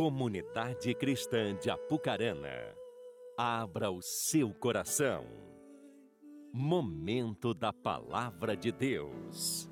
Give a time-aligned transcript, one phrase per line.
[0.00, 2.48] Comunidade Cristã de Apucarana,
[3.36, 5.26] abra o seu coração.
[6.50, 9.68] Momento da Palavra de Deus.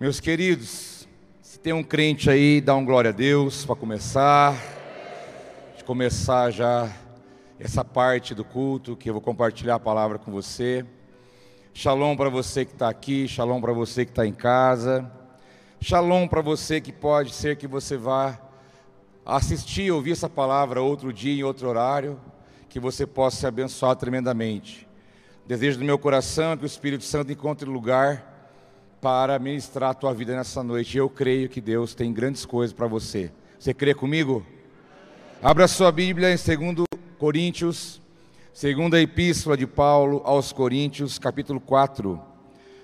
[0.00, 1.06] Meus queridos,
[1.42, 4.54] se tem um crente aí, dá um glória a Deus para começar.
[5.76, 6.90] De começar já
[7.58, 10.86] essa parte do culto que eu vou compartilhar a palavra com você.
[11.74, 15.12] Shalom para você que está aqui, shalom para você que está em casa,
[15.82, 18.46] shalom para você que pode ser que você vá
[19.24, 22.20] assistir, ouvir essa palavra outro dia, em outro horário,
[22.68, 24.88] que você possa se abençoar tremendamente.
[25.46, 28.30] Desejo do meu coração que o Espírito Santo encontre lugar
[29.00, 30.96] para ministrar a tua vida nessa noite.
[30.96, 33.32] Eu creio que Deus tem grandes coisas para você.
[33.58, 34.44] Você crê comigo?
[35.42, 36.86] Abra sua Bíblia em 2
[37.18, 38.00] Coríntios,
[38.52, 42.20] segunda epístola de Paulo aos Coríntios, capítulo 4.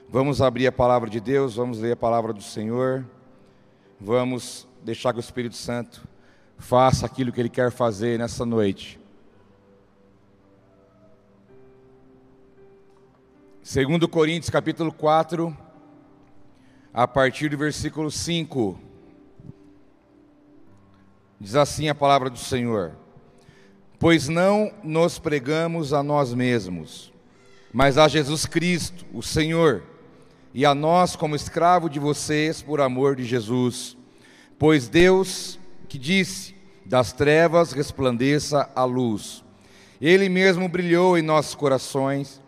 [0.09, 3.07] Vamos abrir a palavra de Deus, vamos ler a palavra do Senhor.
[4.01, 6.07] Vamos deixar que o Espírito Santo
[6.59, 8.99] faça aquilo que ele quer fazer nessa noite.
[13.63, 15.57] Segundo Coríntios capítulo 4,
[16.95, 18.79] a partir do versículo 5.
[21.39, 22.93] Diz assim a palavra do Senhor:
[23.99, 27.13] Pois não nos pregamos a nós mesmos,
[27.73, 29.83] mas a Jesus Cristo, o Senhor,
[30.55, 33.97] e a nós como escravo de vocês por amor de Jesus.
[34.59, 39.45] Pois Deus que disse: Das trevas resplandeça a luz.
[40.01, 42.41] Ele mesmo brilhou em nossos corações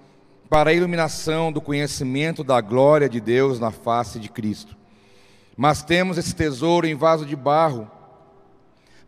[0.49, 4.77] para a iluminação do conhecimento da glória de Deus na face de Cristo.
[5.57, 7.91] Mas temos esse tesouro em vaso de barro,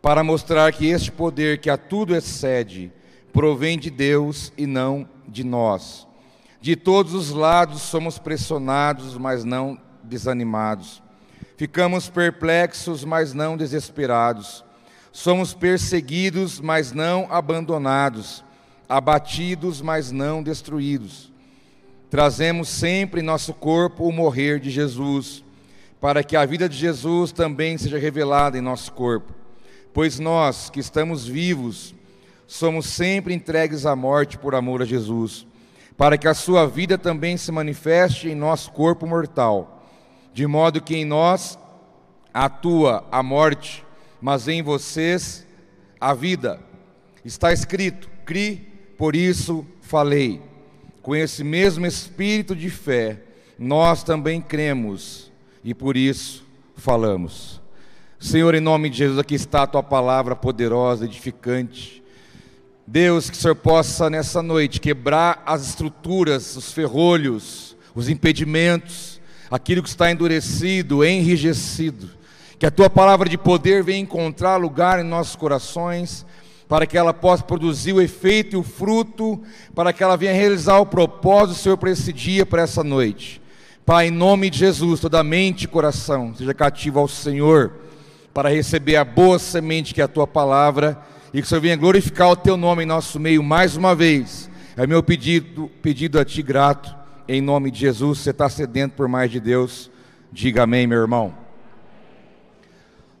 [0.01, 2.91] para mostrar que este poder que a tudo excede
[3.31, 6.07] provém de Deus e não de nós.
[6.59, 11.00] De todos os lados somos pressionados, mas não desanimados.
[11.61, 14.65] Ficamos perplexos, mas não desesperados.
[15.11, 18.43] Somos perseguidos, mas não abandonados.
[18.89, 21.31] Abatidos, mas não destruídos
[22.11, 25.45] trazemos sempre em nosso corpo o morrer de Jesus,
[26.01, 29.33] para que a vida de Jesus também seja revelada em nosso corpo.
[29.93, 31.95] Pois nós, que estamos vivos,
[32.45, 35.47] somos sempre entregues à morte por amor a Jesus,
[35.97, 39.80] para que a sua vida também se manifeste em nosso corpo mortal,
[40.33, 41.57] de modo que em nós
[42.33, 43.83] atua a morte,
[44.21, 45.45] mas em vocês
[45.99, 46.59] a vida.
[47.23, 50.51] Está escrito: cri, por isso falei
[51.01, 53.21] com esse mesmo espírito de fé,
[53.57, 55.31] nós também cremos
[55.63, 57.59] e por isso falamos.
[58.19, 62.03] Senhor, em nome de Jesus, aqui está a tua palavra poderosa, edificante.
[62.85, 69.19] Deus, que o Senhor possa nessa noite quebrar as estruturas, os ferrolhos, os impedimentos,
[69.51, 72.09] aquilo que está endurecido, enrijecido.
[72.57, 76.25] Que a tua palavra de poder venha encontrar lugar em nossos corações
[76.71, 79.41] para que ela possa produzir o efeito e o fruto,
[79.75, 83.41] para que ela venha realizar o propósito Senhor para esse dia, para essa noite.
[83.85, 87.73] Pai, em nome de Jesus, toda mente e coração seja cativo ao Senhor,
[88.33, 90.97] para receber a boa semente que é a tua palavra,
[91.33, 94.49] e que o Senhor venha glorificar o teu nome em nosso meio mais uma vez.
[94.77, 97.00] É meu pedido, pedido a ti grato,
[97.33, 98.19] em nome de Jesus.
[98.19, 99.89] Você está sedento por mais de Deus,
[100.33, 101.33] diga amém, meu irmão.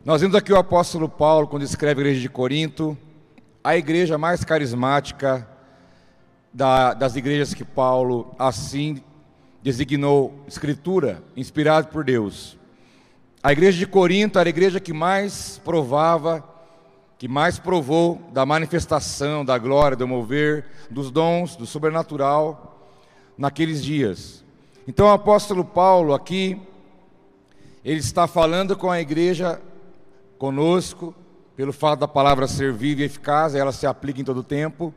[0.03, 2.97] Nós vimos aqui o apóstolo Paulo, quando escreve a igreja de Corinto,
[3.63, 5.47] a igreja mais carismática
[6.51, 9.01] da, das igrejas que Paulo assim
[9.63, 12.57] designou escritura, inspirado por Deus.
[13.41, 16.43] A igreja de Corinto era a igreja que mais provava,
[17.17, 22.70] que mais provou da manifestação da glória, do mover, dos dons, do sobrenatural
[23.37, 24.43] naqueles dias.
[24.87, 26.59] Então o apóstolo Paulo aqui,
[27.83, 29.61] ele está falando com a igreja
[30.37, 31.13] conosco,
[31.55, 34.93] pelo fato da palavra ser viva e eficaz, ela se aplica em todo o tempo.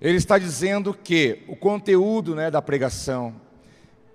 [0.00, 3.34] Ele está dizendo que o conteúdo né, da pregação,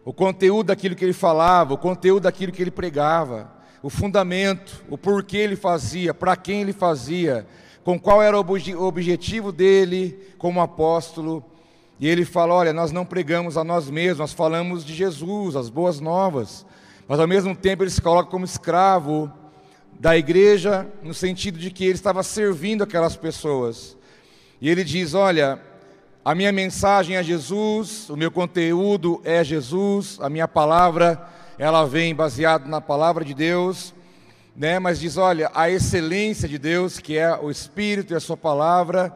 [0.03, 4.97] o conteúdo daquilo que ele falava, o conteúdo daquilo que ele pregava, o fundamento, o
[4.97, 7.46] porquê ele fazia, para quem ele fazia,
[7.84, 11.43] com qual era o objetivo dele como apóstolo.
[12.00, 15.70] E ele fala: olha, nós não pregamos a nós mesmos, nós falamos de Jesus, as
[15.70, 16.66] boas novas,
[17.08, 19.32] mas ao mesmo tempo ele se coloca como escravo
[20.00, 23.97] da igreja, no sentido de que ele estava servindo aquelas pessoas.
[24.59, 25.62] E ele diz: Olha,
[26.24, 31.24] a minha mensagem é Jesus, o meu conteúdo é Jesus, a minha palavra,
[31.58, 33.94] ela vem baseada na palavra de Deus,
[34.56, 34.80] né?
[34.80, 39.16] mas diz: Olha, a excelência de Deus, que é o Espírito e a Sua palavra,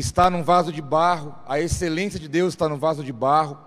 [0.00, 3.58] está num vaso de barro, a excelência de Deus está no vaso de barro.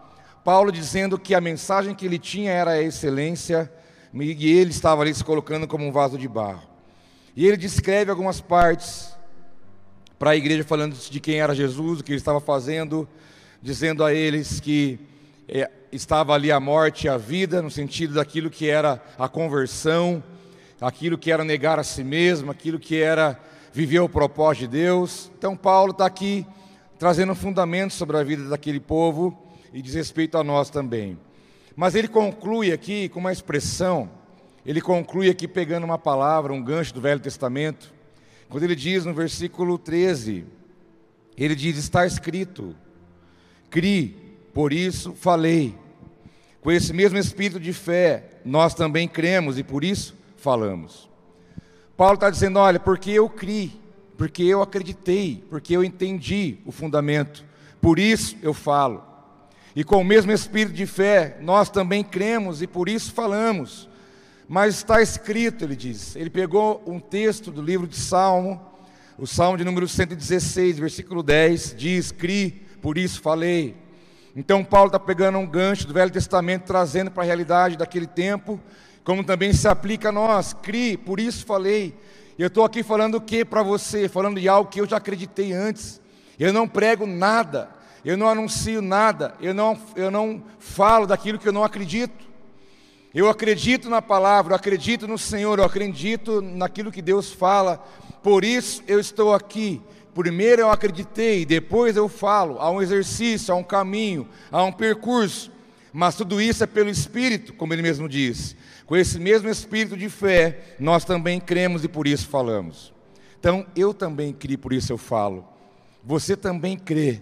[0.43, 3.71] Paulo dizendo que a mensagem que ele tinha era a excelência
[4.13, 6.63] e ele estava ali se colocando como um vaso de barro.
[7.35, 9.15] E ele descreve algumas partes
[10.17, 13.07] para a igreja, falando de quem era Jesus, o que ele estava fazendo,
[13.61, 14.99] dizendo a eles que
[15.47, 20.23] é, estava ali a morte e a vida, no sentido daquilo que era a conversão,
[20.81, 23.39] aquilo que era negar a si mesmo, aquilo que era
[23.73, 25.31] viver o propósito de Deus.
[25.37, 26.45] Então, Paulo está aqui
[26.97, 29.37] trazendo fundamentos sobre a vida daquele povo
[29.73, 31.17] e diz respeito a nós também.
[31.75, 34.09] Mas ele conclui aqui com uma expressão,
[34.65, 37.93] ele conclui aqui pegando uma palavra, um gancho do Velho Testamento,
[38.49, 40.45] quando ele diz no versículo 13,
[41.37, 42.75] ele diz: Está escrito,
[43.69, 44.15] cri,
[44.53, 45.75] por isso falei.
[46.61, 51.09] Com esse mesmo espírito de fé, nós também cremos e por isso falamos.
[51.97, 53.73] Paulo está dizendo: olha, porque eu criei,
[54.15, 57.43] porque eu acreditei, porque eu entendi o fundamento,
[57.81, 59.03] por isso eu falo.
[59.75, 63.89] E com o mesmo espírito de fé, nós também cremos e por isso falamos.
[64.47, 66.15] Mas está escrito, ele diz.
[66.15, 68.61] Ele pegou um texto do livro de Salmo,
[69.17, 73.75] o Salmo de número 116, versículo 10, diz: Cri, por isso falei.
[74.35, 78.59] Então, Paulo está pegando um gancho do Velho Testamento, trazendo para a realidade daquele tempo,
[79.07, 80.51] como também se aplica a nós.
[80.51, 81.95] Cri, por isso falei.
[82.37, 84.09] Eu estou aqui falando o que para você?
[84.09, 86.01] Falando de algo que eu já acreditei antes.
[86.37, 87.69] Eu não prego nada,
[88.03, 92.27] eu não anuncio nada, eu não, eu não falo daquilo que eu não acredito.
[93.13, 97.77] Eu acredito na palavra, eu acredito no Senhor, eu acredito naquilo que Deus fala,
[98.21, 99.81] por isso eu estou aqui
[100.13, 102.57] Primeiro eu acreditei, depois eu falo.
[102.57, 105.51] Há um exercício, há um caminho, há um percurso.
[105.93, 108.55] Mas tudo isso é pelo Espírito, como ele mesmo diz.
[108.87, 112.93] Com esse mesmo Espírito de fé, nós também cremos e por isso falamos.
[113.37, 115.45] Então, eu também criei, por isso eu falo.
[116.03, 117.21] Você também crê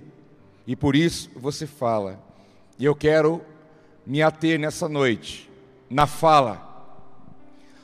[0.67, 2.23] e por isso você fala.
[2.77, 3.41] E eu quero
[4.05, 5.49] me ater nessa noite
[5.89, 6.61] na fala,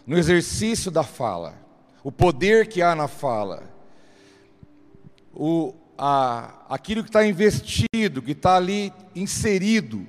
[0.05, 1.55] no exercício da fala,
[2.03, 3.63] o poder que há na fala
[5.33, 10.05] o, a, aquilo que está investido, que está ali inserido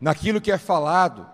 [0.00, 1.26] naquilo que é falado,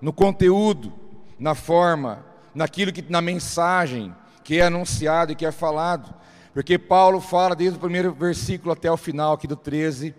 [0.00, 1.01] no conteúdo,
[1.42, 2.24] na forma,
[2.54, 6.14] naquilo que na mensagem que é anunciado e que é falado.
[6.54, 10.14] Porque Paulo fala desde o primeiro versículo até o final aqui do 13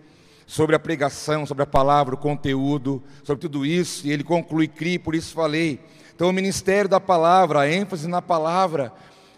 [0.46, 4.98] sobre a pregação, sobre a palavra, o conteúdo, sobre tudo isso, e ele conclui, crie,
[4.98, 5.80] por isso falei.
[6.14, 8.92] Então, o ministério da palavra, a ênfase na palavra,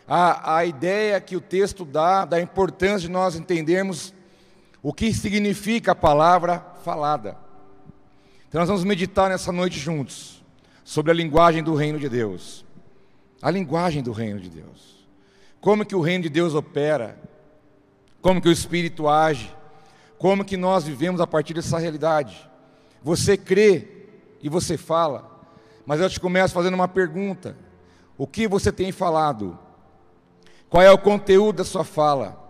[0.08, 4.12] a, a ideia que o texto dá da importância de nós entendermos
[4.82, 7.36] o que significa a palavra falada.
[8.48, 10.35] Então nós vamos meditar nessa noite juntos
[10.86, 12.64] sobre a linguagem do reino de Deus.
[13.42, 15.04] A linguagem do reino de Deus.
[15.60, 17.18] Como que o reino de Deus opera?
[18.22, 19.52] Como que o espírito age?
[20.16, 22.48] Como que nós vivemos a partir dessa realidade?
[23.02, 24.06] Você crê
[24.40, 25.28] e você fala,
[25.84, 27.56] mas eu te começo fazendo uma pergunta:
[28.16, 29.58] o que você tem falado?
[30.70, 32.40] Qual é o conteúdo da sua fala?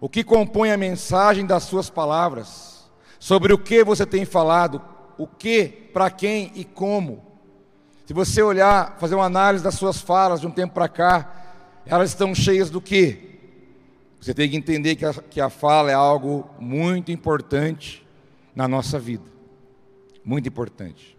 [0.00, 2.88] O que compõe a mensagem das suas palavras?
[3.18, 4.80] Sobre o que você tem falado?
[5.18, 7.23] O que, para quem e como?
[8.06, 11.44] Se você olhar, fazer uma análise das suas falas de um tempo para cá,
[11.86, 13.38] elas estão cheias do que?
[14.20, 18.06] Você tem que entender que a, que a fala é algo muito importante
[18.54, 19.24] na nossa vida.
[20.24, 21.16] Muito importante.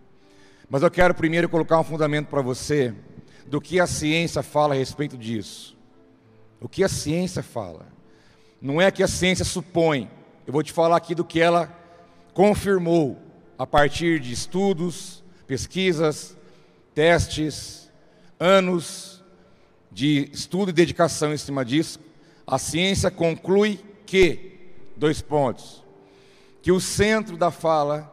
[0.70, 2.94] Mas eu quero primeiro colocar um fundamento para você
[3.48, 5.76] do que a ciência fala a respeito disso.
[6.60, 7.88] O que a ciência fala.
[8.62, 10.10] Não é que a ciência supõe.
[10.46, 11.72] Eu vou te falar aqui do que ela
[12.34, 13.20] confirmou
[13.58, 16.36] a partir de estudos, pesquisas,
[16.96, 17.92] testes,
[18.40, 19.24] anos
[19.92, 22.00] de estudo e dedicação em cima disso.
[22.48, 25.84] A ciência conclui que, dois pontos,
[26.62, 28.12] que o centro da fala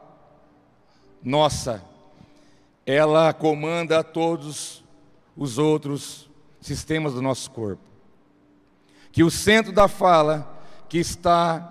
[1.23, 1.83] nossa,
[2.85, 4.85] ela comanda todos
[5.35, 6.29] os outros
[6.61, 7.93] sistemas do nosso corpo
[9.13, 10.59] que o centro da fala,
[10.89, 11.69] que está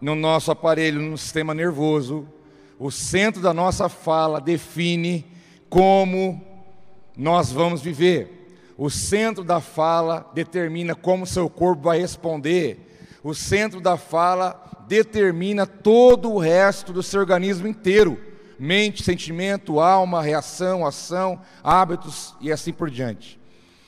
[0.00, 2.26] no nosso aparelho, no sistema nervoso,
[2.78, 5.26] o centro da nossa fala define
[5.68, 6.40] como
[7.16, 8.74] nós vamos viver.
[8.76, 12.78] O centro da fala determina como seu corpo vai responder.
[13.22, 18.20] O centro da fala determina todo o resto do seu organismo inteiro:
[18.58, 23.38] mente, sentimento, alma, reação, ação, hábitos e assim por diante.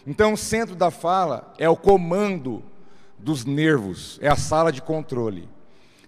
[0.06, 2.62] Então, o centro da fala é o comando
[3.18, 5.48] dos nervos, é a sala de controle.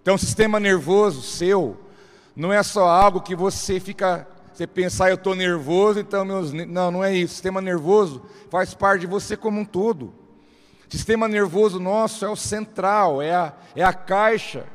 [0.01, 1.77] Então, o sistema nervoso seu
[2.37, 4.27] não é só algo que você fica,
[4.59, 6.53] você pensar, eu estou nervoso, então meus.
[6.53, 7.31] Não, não é isso.
[7.31, 10.13] O sistema nervoso faz parte de você como um todo.
[10.89, 14.67] O sistema nervoso nosso é o central, é a, é a caixa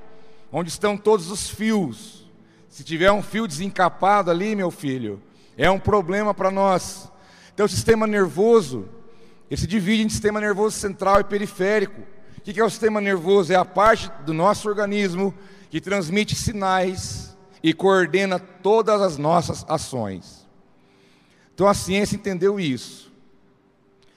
[0.54, 2.26] onde estão todos os fios.
[2.70, 5.22] Se tiver um fio desencapado ali, meu filho,
[5.58, 7.12] é um problema para nós.
[7.54, 8.88] Então, o sistema nervoso
[9.52, 12.02] Ele se divide em sistema nervoso central e periférico.
[12.38, 13.52] O que é o sistema nervoso?
[13.52, 15.34] É a parte do nosso organismo
[15.70, 17.33] que transmite sinais
[17.64, 20.46] e coordena todas as nossas ações.
[21.56, 23.12] Então a ciência entendeu isso,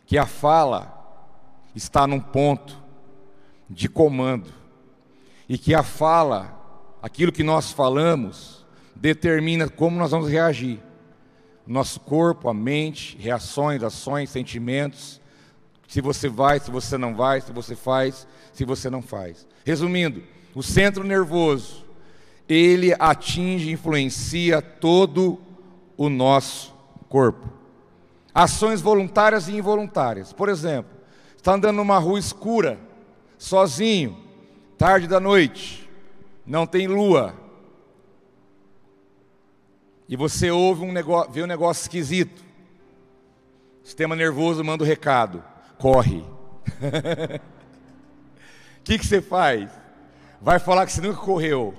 [0.05, 0.93] que a fala
[1.75, 2.83] está num ponto
[3.71, 4.53] de comando
[5.49, 6.59] e que a fala,
[7.01, 10.83] aquilo que nós falamos, determina como nós vamos reagir.
[11.67, 15.21] Nosso corpo, a mente, reações, ações, sentimentos,
[15.87, 19.47] se você vai, se você não vai, se você faz, se você não faz.
[19.65, 20.23] Resumindo,
[20.55, 21.86] o centro nervoso,
[22.49, 25.41] ele atinge e influencia todo
[25.97, 26.75] o nosso
[27.09, 27.49] corpo.
[28.35, 30.33] Ações voluntárias e involuntárias.
[30.33, 30.91] Por exemplo,
[31.37, 32.79] está andando numa rua escura,
[33.39, 34.17] sozinho,
[34.77, 35.89] tarde da noite,
[36.47, 37.35] não tem lua,
[40.09, 42.45] e você ouve um negócio, vê um negócio esquisito.
[43.83, 45.43] O sistema nervoso manda o um recado:
[45.79, 46.25] corre.
[48.79, 49.69] O que, que você faz?
[50.41, 51.75] Vai falar que você nunca correu.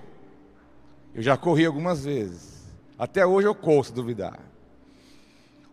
[1.17, 2.63] Eu já corri algumas vezes.
[2.97, 4.39] Até hoje eu corro, se duvidar.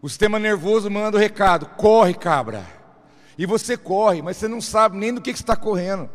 [0.01, 2.67] O sistema nervoso manda o recado: corre, cabra.
[3.37, 6.09] E você corre, mas você não sabe nem do que, que está correndo.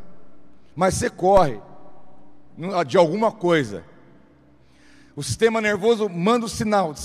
[0.76, 1.62] Mas você corre
[2.88, 3.84] de alguma coisa.
[5.16, 6.96] O sistema nervoso manda o sinal,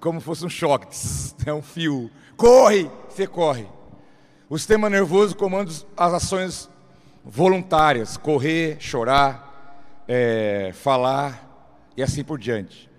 [0.00, 0.88] como fosse um choque,
[1.46, 2.10] é um fio.
[2.36, 3.68] Corre, você corre.
[4.50, 6.68] O sistema nervoso comanda as ações
[7.24, 11.51] voluntárias, correr, chorar, é, falar
[11.96, 12.90] e assim por diante.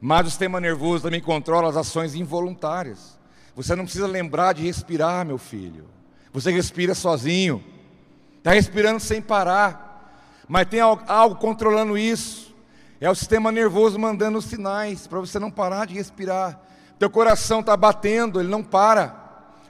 [0.00, 3.18] Mas o sistema nervoso também controla as ações involuntárias.
[3.54, 5.86] Você não precisa lembrar de respirar, meu filho.
[6.32, 7.64] Você respira sozinho,
[8.38, 12.54] está respirando sem parar, mas tem algo controlando isso.
[13.00, 16.60] É o sistema nervoso mandando sinais para você não parar de respirar.
[16.98, 19.08] Teu coração está batendo, ele não para,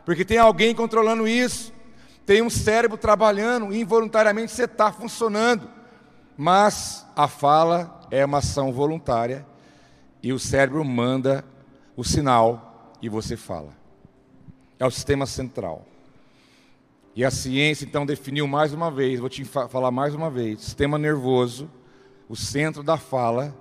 [0.04, 1.72] porque tem alguém controlando isso.
[2.24, 5.70] Tem um cérebro trabalhando, involuntariamente você está funcionando.
[6.36, 9.46] Mas a fala é uma ação voluntária
[10.22, 11.44] e o cérebro manda
[11.96, 13.72] o sinal e você fala.
[14.78, 15.86] É o sistema central.
[17.14, 20.98] E a ciência então definiu mais uma vez, vou te falar mais uma vez: sistema
[20.98, 21.70] nervoso,
[22.28, 23.56] o centro da fala,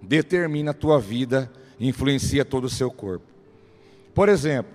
[0.00, 3.26] determina a tua vida e influencia todo o seu corpo.
[4.14, 4.72] Por exemplo,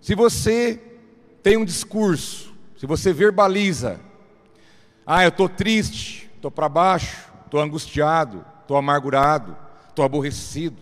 [0.00, 0.80] se você
[1.42, 4.00] tem um discurso, se você verbaliza,
[5.06, 9.56] ah, eu estou triste, estou para baixo, estou angustiado, estou amargurado,
[9.88, 10.76] estou aborrecido,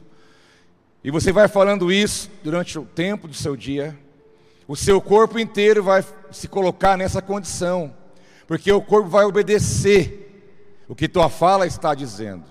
[1.03, 3.99] e você vai falando isso durante o tempo do seu dia,
[4.67, 7.95] o seu corpo inteiro vai se colocar nessa condição,
[8.47, 12.45] porque o corpo vai obedecer o que tua fala está dizendo.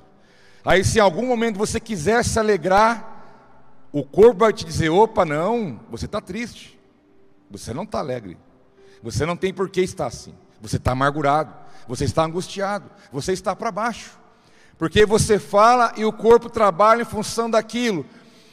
[0.65, 5.23] Aí, se em algum momento você quiser se alegrar, o corpo vai te dizer: opa,
[5.23, 6.79] não, você está triste,
[7.51, 8.35] você não está alegre,
[9.03, 11.53] você não tem por que estar assim, você está amargurado,
[11.87, 14.11] você está angustiado, você está para baixo,
[14.77, 18.05] porque você fala e o corpo trabalha em função daquilo.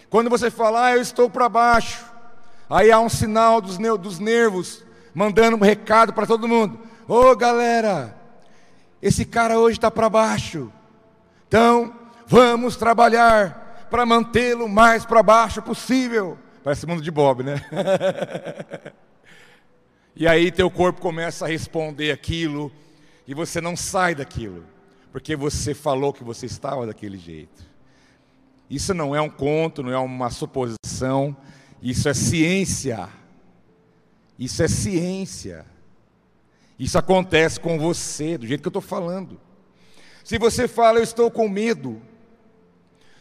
[0.09, 2.05] Quando você fala, ah, eu estou para baixo,
[2.69, 4.83] Aí há um sinal dos, dos nervos,
[5.15, 8.17] mandando um recado para todo mundo: Ô oh, galera,
[9.03, 10.73] esse cara hoje está para baixo,
[11.47, 11.95] então
[12.27, 16.39] vamos trabalhar para mantê-lo mais para baixo possível.
[16.63, 17.61] Parece mundo de Bob, né?
[20.17, 22.71] e aí teu corpo começa a responder aquilo,
[23.27, 24.65] e você não sai daquilo,
[25.13, 27.65] porque você falou que você estava daquele jeito.
[28.69, 31.37] Isso não é um conto, não é uma suposição,
[31.83, 33.09] isso é ciência.
[34.39, 35.67] Isso é ciência.
[36.79, 39.41] Isso acontece com você, do jeito que eu estou falando.
[40.25, 42.01] Se você fala, eu estou com medo.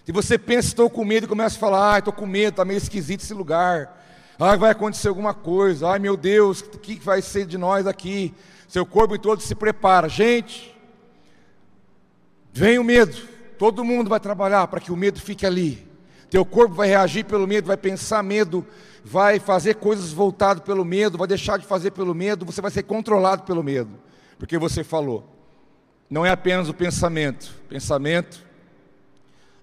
[0.06, 2.66] Se você pensa, estou com medo, e começa a falar, ah, estou com medo, está
[2.66, 4.03] meio esquisito esse lugar.
[4.46, 5.88] Ah, vai acontecer alguma coisa.
[5.88, 8.34] Ai, meu Deus, o que vai ser de nós aqui?
[8.68, 10.10] Seu corpo todo se prepara.
[10.10, 10.78] Gente,
[12.52, 13.16] vem o medo.
[13.58, 15.88] Todo mundo vai trabalhar para que o medo fique ali.
[16.30, 18.68] Teu corpo vai reagir pelo medo, vai pensar medo,
[19.02, 22.84] vai fazer coisas voltado pelo medo, vai deixar de fazer pelo medo, você vai ser
[22.84, 23.92] controlado pelo medo,
[24.38, 25.26] porque você falou.
[26.10, 27.50] Não é apenas o pensamento.
[27.70, 28.46] Pensamento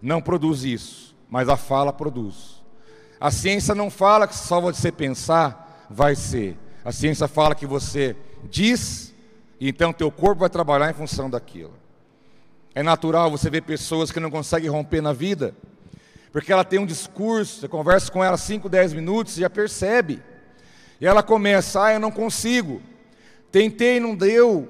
[0.01, 2.60] não produz isso, mas a fala produz.
[3.21, 6.57] A ciência não fala que só você pensar vai ser.
[6.83, 9.15] A ciência fala que você diz,
[9.61, 11.75] e então teu corpo vai trabalhar em função daquilo.
[12.75, 15.55] É natural você ver pessoas que não conseguem romper na vida,
[16.33, 20.23] porque ela tem um discurso, você conversa com ela 5, 10 minutos e já percebe.
[20.99, 22.81] E ela começa, ah, eu não consigo,
[23.53, 24.69] tentei, não deu,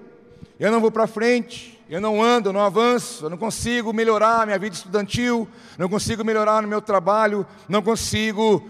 [0.58, 4.46] eu não vou para frente, eu não ando, eu não avanço, eu não consigo melhorar
[4.46, 8.64] minha vida estudantil, não consigo melhorar no meu trabalho, não consigo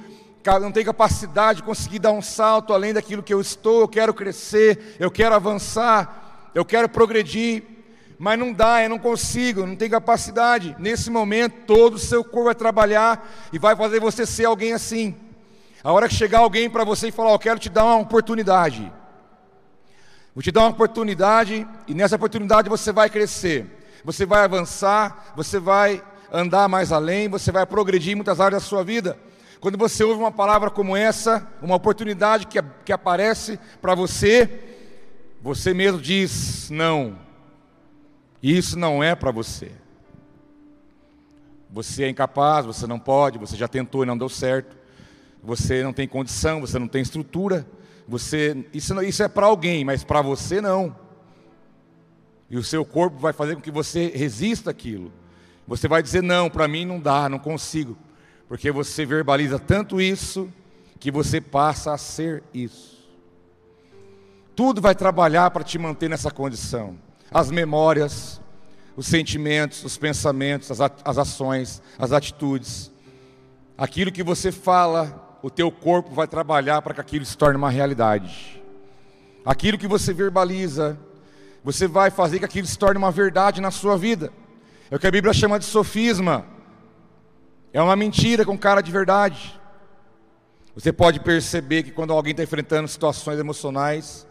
[0.58, 4.14] não tenho capacidade de conseguir dar um salto além daquilo que eu estou, eu quero
[4.14, 7.62] crescer, eu quero avançar, eu quero progredir,
[8.18, 10.74] mas não dá, eu não consigo, não tenho capacidade.
[10.78, 15.14] Nesse momento, todo o seu corpo vai trabalhar e vai fazer você ser alguém assim.
[15.84, 18.90] A hora que chegar alguém para você e falar, eu quero te dar uma oportunidade.
[20.34, 23.66] Vou te dar uma oportunidade e nessa oportunidade você vai crescer,
[24.04, 28.68] você vai avançar, você vai andar mais além, você vai progredir em muitas áreas da
[28.68, 29.18] sua vida.
[29.60, 34.49] Quando você ouve uma palavra como essa, uma oportunidade que, que aparece para você,
[35.42, 37.18] você mesmo diz: não,
[38.42, 39.72] isso não é para você.
[41.72, 44.76] Você é incapaz, você não pode, você já tentou e não deu certo,
[45.42, 47.66] você não tem condição, você não tem estrutura,
[48.11, 50.95] você isso, isso é para alguém, mas para você não.
[52.50, 55.12] E o seu corpo vai fazer com que você resista aquilo.
[55.67, 57.97] Você vai dizer: não, para mim não dá, não consigo.
[58.49, 60.52] Porque você verbaliza tanto isso
[60.99, 62.99] que você passa a ser isso.
[64.57, 66.99] Tudo vai trabalhar para te manter nessa condição.
[67.31, 68.40] As memórias,
[68.97, 72.90] os sentimentos, os pensamentos, as, as ações, as atitudes.
[73.79, 77.70] Aquilo que você fala, o teu corpo vai trabalhar para que aquilo se torne uma
[77.70, 78.62] realidade.
[79.44, 80.99] Aquilo que você verbaliza,
[81.64, 84.32] você vai fazer que aquilo se torne uma verdade na sua vida.
[84.90, 86.44] É o que a Bíblia chama de sofisma.
[87.73, 89.59] É uma mentira com cara de verdade.
[90.75, 94.26] Você pode perceber que quando alguém está enfrentando situações emocionais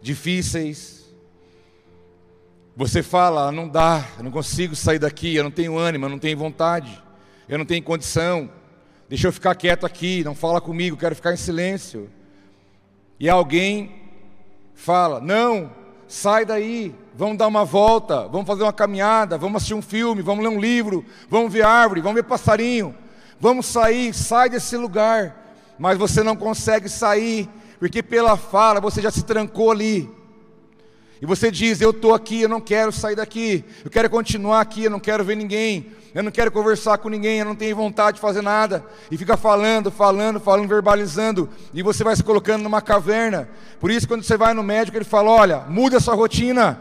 [0.00, 1.06] difíceis,
[2.76, 6.10] você fala: ah, não dá, eu não consigo sair daqui, eu não tenho ânimo, eu
[6.10, 7.02] não tenho vontade,
[7.48, 8.50] eu não tenho condição,
[9.08, 12.10] deixa eu ficar quieto aqui, não fala comigo, quero ficar em silêncio.
[13.18, 13.94] E alguém
[14.74, 15.70] fala: não,
[16.06, 20.44] sai daí, vamos dar uma volta, vamos fazer uma caminhada, vamos assistir um filme, vamos
[20.44, 22.94] ler um livro, vamos ver árvore, vamos ver passarinho,
[23.40, 25.44] vamos sair, sai desse lugar.
[25.78, 27.48] Mas você não consegue sair,
[27.78, 30.10] porque pela fala você já se trancou ali.
[31.20, 34.84] E você diz: Eu estou aqui, eu não quero sair daqui, eu quero continuar aqui,
[34.84, 38.16] eu não quero ver ninguém, eu não quero conversar com ninguém, eu não tenho vontade
[38.16, 38.84] de fazer nada.
[39.10, 43.48] E fica falando, falando, falando, verbalizando, e você vai se colocando numa caverna.
[43.80, 46.80] Por isso, quando você vai no médico, ele fala: Olha, muda a sua rotina,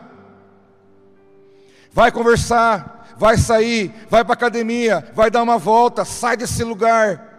[1.91, 7.33] vai conversar, vai sair, vai para a academia, vai dar uma volta, sai desse lugar.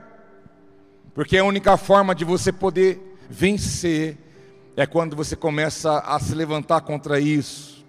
[1.14, 4.25] Porque é a única forma de você poder vencer
[4.76, 7.84] é quando você começa a se levantar contra isso.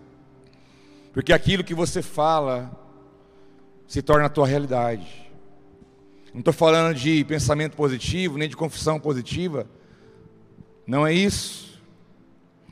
[1.11, 2.71] Porque aquilo que você fala
[3.85, 5.29] se torna a tua realidade.
[6.33, 9.67] Não estou falando de pensamento positivo, nem de confissão positiva.
[10.85, 11.81] Não é isso.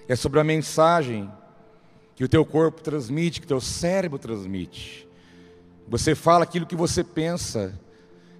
[0.08, 1.30] É sobre a mensagem
[2.16, 5.06] que o teu corpo transmite, que o teu cérebro transmite.
[5.88, 7.78] Você fala aquilo que você pensa.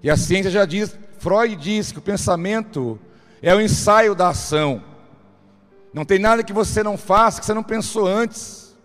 [0.02, 2.98] E a ciência já diz, Freud diz que o pensamento
[3.42, 4.95] é o ensaio da ação.
[5.96, 8.76] Não tem nada que você não faça que você não pensou antes.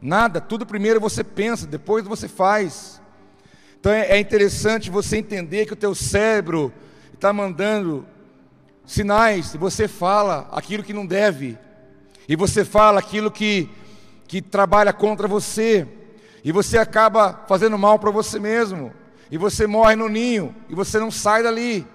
[0.00, 2.98] Nada, tudo primeiro você pensa, depois você faz.
[3.78, 6.72] Então é, é interessante você entender que o teu cérebro
[7.12, 8.06] está mandando
[8.86, 11.58] sinais, e você fala aquilo que não deve,
[12.26, 13.68] e você fala aquilo que,
[14.26, 15.86] que trabalha contra você,
[16.42, 18.94] e você acaba fazendo mal para você mesmo,
[19.30, 21.86] e você morre no ninho, e você não sai dali.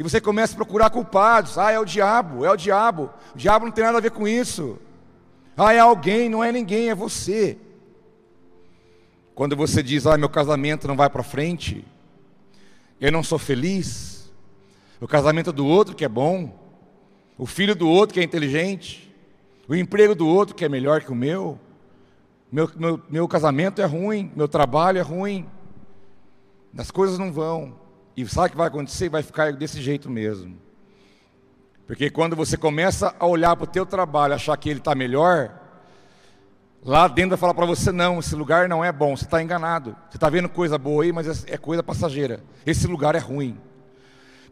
[0.00, 1.58] E você começa a procurar culpados.
[1.58, 3.10] Ah, é o diabo, é o diabo.
[3.34, 4.78] O diabo não tem nada a ver com isso.
[5.54, 7.58] Ah, é alguém, não é ninguém, é você.
[9.34, 11.84] Quando você diz, ah, meu casamento não vai para frente,
[12.98, 14.32] eu não sou feliz,
[15.02, 16.58] o casamento do outro que é bom,
[17.36, 19.14] o filho do outro que é inteligente,
[19.68, 21.60] o emprego do outro que é melhor que o meu,
[22.50, 25.46] meu, meu, meu casamento é ruim, meu trabalho é ruim,
[26.74, 27.89] as coisas não vão.
[28.20, 29.08] E sabe o que vai acontecer?
[29.08, 30.58] Vai ficar desse jeito mesmo.
[31.86, 35.50] Porque quando você começa a olhar para o teu trabalho, achar que ele está melhor,
[36.84, 39.96] lá dentro vai falar para você, não, esse lugar não é bom, você está enganado.
[40.10, 42.44] Você está vendo coisa boa aí, mas é, é coisa passageira.
[42.66, 43.58] Esse lugar é ruim.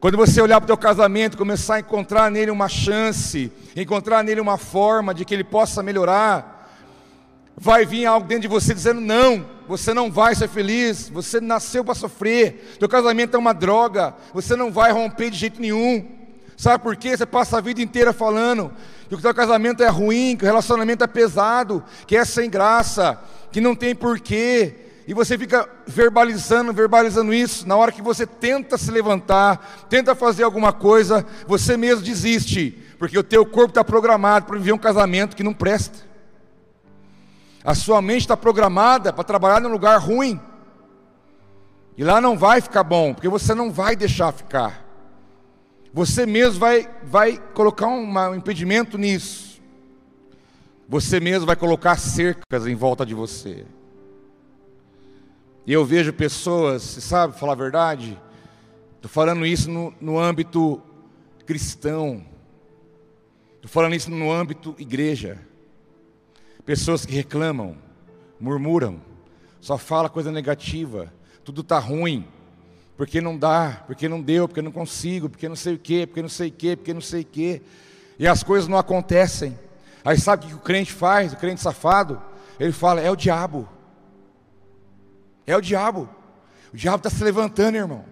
[0.01, 4.41] Quando você olhar para o teu casamento, começar a encontrar nele uma chance, encontrar nele
[4.41, 6.58] uma forma de que ele possa melhorar,
[7.59, 11.85] vai vir algo dentro de você dizendo: não, você não vai ser feliz, você nasceu
[11.85, 16.17] para sofrer, teu casamento é uma droga, você não vai romper de jeito nenhum.
[16.57, 17.17] Sabe por quê?
[17.17, 18.73] Você passa a vida inteira falando
[19.09, 23.21] que o teu casamento é ruim, que o relacionamento é pesado, que é sem graça,
[23.53, 24.75] que não tem porquê.
[25.07, 27.67] E você fica verbalizando, verbalizando isso.
[27.67, 33.17] Na hora que você tenta se levantar, tenta fazer alguma coisa, você mesmo desiste, porque
[33.17, 36.08] o teu corpo está programado para viver um casamento que não presta.
[37.65, 40.41] A sua mente está programada para trabalhar num lugar ruim.
[41.97, 44.87] E lá não vai ficar bom, porque você não vai deixar ficar.
[45.93, 49.61] Você mesmo vai, vai colocar um impedimento nisso.
[50.89, 53.67] Você mesmo vai colocar cercas em volta de você.
[55.67, 58.19] E eu vejo pessoas, você sabe falar a verdade?
[58.97, 60.81] Estou falando isso no, no âmbito
[61.45, 62.25] cristão.
[63.57, 65.48] Estou falando isso no âmbito igreja.
[66.69, 67.79] Pessoas que reclamam,
[68.39, 69.01] murmuram,
[69.59, 71.11] só fala coisa negativa,
[71.43, 72.29] tudo está ruim,
[72.95, 76.21] porque não dá, porque não deu, porque não consigo, porque não sei o quê, porque
[76.21, 77.63] não sei o quê, porque não sei o quê.
[78.19, 79.59] E as coisas não acontecem.
[80.05, 82.21] Aí sabe o que o crente faz, o crente safado?
[82.61, 83.67] Ele fala, é o diabo.
[85.47, 86.07] É o diabo.
[86.71, 88.05] O diabo está se levantando, irmão.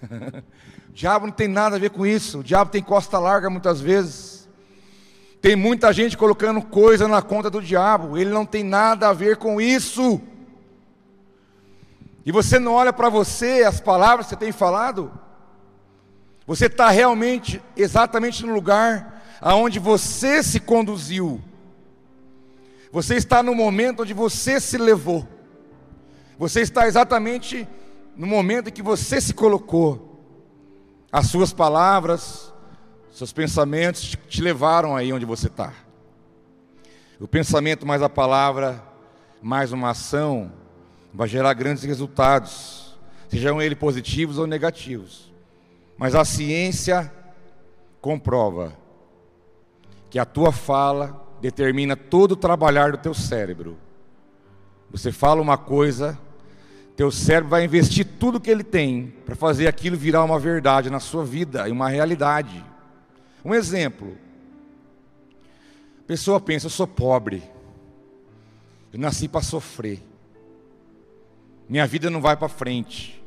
[0.88, 2.38] o diabo não tem nada a ver com isso.
[2.38, 4.33] O diabo tem costa larga muitas vezes.
[5.44, 8.16] Tem muita gente colocando coisa na conta do diabo.
[8.16, 10.18] Ele não tem nada a ver com isso.
[12.24, 15.12] E você não olha para você, as palavras que você tem falado.
[16.46, 21.42] Você está realmente, exatamente no lugar aonde você se conduziu.
[22.90, 25.28] Você está no momento onde você se levou.
[26.38, 27.68] Você está exatamente
[28.16, 30.24] no momento em que você se colocou.
[31.12, 32.53] As suas palavras,
[33.14, 35.72] seus pensamentos te levaram aí onde você está.
[37.20, 38.82] O pensamento mais a palavra,
[39.40, 40.50] mais uma ação,
[41.12, 42.98] vai gerar grandes resultados,
[43.28, 45.32] sejam eles positivos ou negativos.
[45.96, 47.10] Mas a ciência
[48.00, 48.76] comprova
[50.10, 53.78] que a tua fala determina todo o trabalhar do teu cérebro.
[54.90, 56.18] Você fala uma coisa,
[56.96, 60.98] teu cérebro vai investir tudo que ele tem para fazer aquilo virar uma verdade na
[60.98, 62.73] sua vida e uma realidade.
[63.44, 64.16] Um exemplo.
[66.00, 67.42] A pessoa pensa, eu sou pobre.
[68.92, 70.00] Eu nasci para sofrer.
[71.68, 73.22] Minha vida não vai para frente.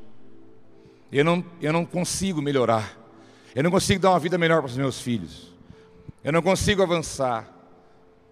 [1.11, 2.97] Eu não, eu não consigo melhorar.
[3.55, 5.53] Eu não consigo dar uma vida melhor para os meus filhos.
[6.23, 7.51] Eu não consigo avançar.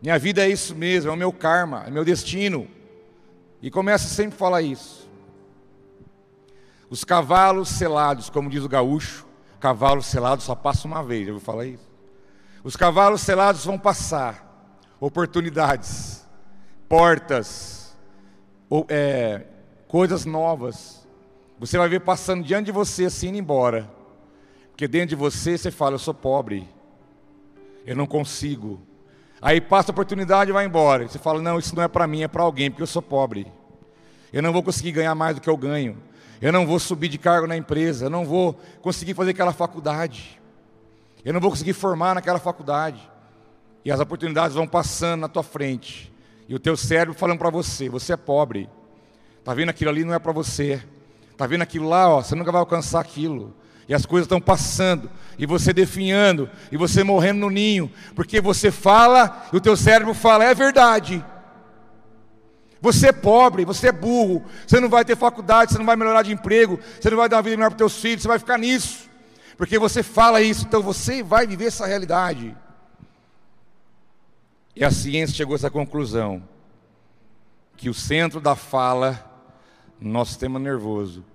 [0.02, 2.67] Minha vida é isso mesmo, é o meu karma, é o meu destino.
[3.62, 5.10] E começa sempre a falar isso.
[6.89, 9.26] Os cavalos selados, como diz o gaúcho,
[9.60, 11.89] cavalo selado só passa uma vez, eu vou falar isso.
[12.63, 16.26] Os cavalos selados vão passar, oportunidades,
[16.89, 17.96] portas,
[18.70, 19.44] ou, é,
[19.88, 21.08] coisas novas.
[21.60, 23.89] Você vai ver passando diante de você assim indo embora.
[24.72, 26.68] Porque dentro de você você fala, eu sou pobre,
[27.86, 28.82] eu não consigo.
[29.41, 31.08] Aí passa a oportunidade e vai embora.
[31.08, 33.52] Você fala, não, isso não é para mim, é para alguém, porque eu sou pobre.
[34.34, 35.98] Eu não vou conseguir ganhar mais do que eu ganho
[36.41, 40.39] eu não vou subir de cargo na empresa, eu não vou conseguir fazer aquela faculdade,
[41.24, 43.02] eu não vou conseguir formar naquela faculdade.
[43.84, 46.12] E as oportunidades vão passando na tua frente,
[46.48, 48.69] e o teu cérebro falando para você: você é pobre,
[49.39, 50.84] está vendo aquilo ali não é para você,
[51.32, 53.54] está vendo aquilo lá, ó, você nunca vai alcançar aquilo.
[53.88, 58.71] E as coisas estão passando, e você definhando, e você morrendo no ninho, porque você
[58.71, 61.24] fala e o teu cérebro fala, é verdade.
[62.86, 66.21] Você é pobre, você é burro, você não vai ter faculdade, você não vai melhorar
[66.21, 68.38] de emprego, você não vai dar uma vida melhor para os teus filhos, você vai
[68.38, 69.10] ficar nisso.
[69.58, 72.56] Porque você fala isso, então você vai viver essa realidade.
[74.76, 76.48] E a ciência chegou a essa conclusão:
[77.76, 79.19] que o centro da fala,
[80.00, 81.26] no nosso sistema nervoso,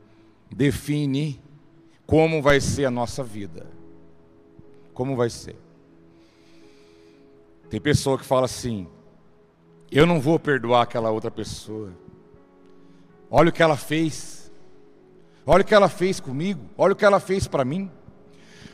[0.52, 1.42] define
[2.06, 3.66] como vai ser a nossa vida.
[4.94, 5.56] Como vai ser.
[7.68, 8.86] Tem pessoa que fala assim:
[9.90, 11.90] eu não vou perdoar aquela outra pessoa.
[13.30, 14.50] Olha o que ela fez.
[15.44, 16.60] Olha o que ela fez comigo.
[16.76, 17.90] Olha o que ela fez para mim.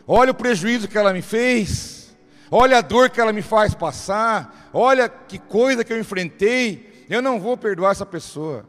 [0.07, 2.17] Olha o prejuízo que ela me fez.
[2.51, 4.71] Olha a dor que ela me faz passar.
[4.73, 7.07] Olha que coisa que eu enfrentei.
[7.09, 8.67] Eu não vou perdoar essa pessoa.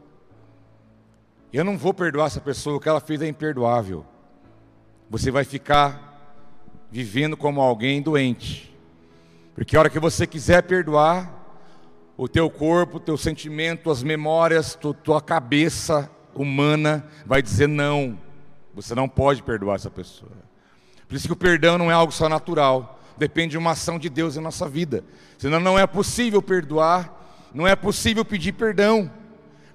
[1.52, 2.76] Eu não vou perdoar essa pessoa.
[2.76, 4.04] O que ela fez é imperdoável.
[5.10, 6.08] Você vai ficar
[6.90, 8.74] vivendo como alguém doente.
[9.54, 11.37] Porque a hora que você quiser perdoar,
[12.18, 18.18] o teu corpo, o teu sentimento, as memórias, tu, tua cabeça humana vai dizer não.
[18.74, 20.32] Você não pode perdoar essa pessoa.
[21.06, 24.08] Por isso que o perdão não é algo só natural, depende de uma ação de
[24.08, 25.04] Deus em nossa vida.
[25.38, 29.08] Senão não é possível perdoar, não é possível pedir perdão,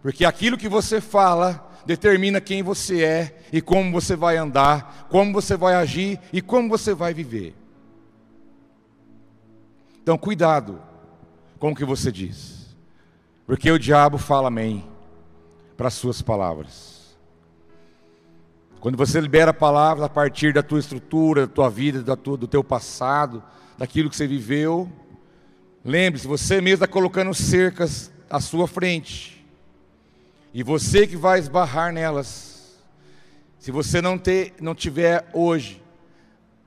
[0.01, 5.31] porque aquilo que você fala determina quem você é e como você vai andar, como
[5.31, 7.55] você vai agir e como você vai viver.
[10.01, 10.92] Então, cuidado
[11.63, 12.75] com o que você diz.
[13.47, 14.83] Porque o diabo fala amém
[15.77, 17.15] para as suas palavras.
[18.81, 22.49] Quando você libera palavras a partir da tua estrutura, da tua vida, da tua, do
[22.49, 23.41] teu passado,
[23.77, 24.91] daquilo que você viveu,
[25.85, 29.47] lembre-se, você mesmo está colocando cercas à sua frente.
[30.53, 32.77] E você que vai esbarrar nelas.
[33.57, 35.81] Se você não, ter, não tiver hoje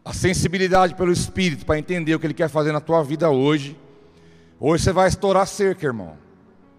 [0.03, 3.77] a sensibilidade pelo Espírito para entender o que Ele quer fazer na tua vida hoje,
[4.61, 6.17] hoje você vai estourar cerca, irmão,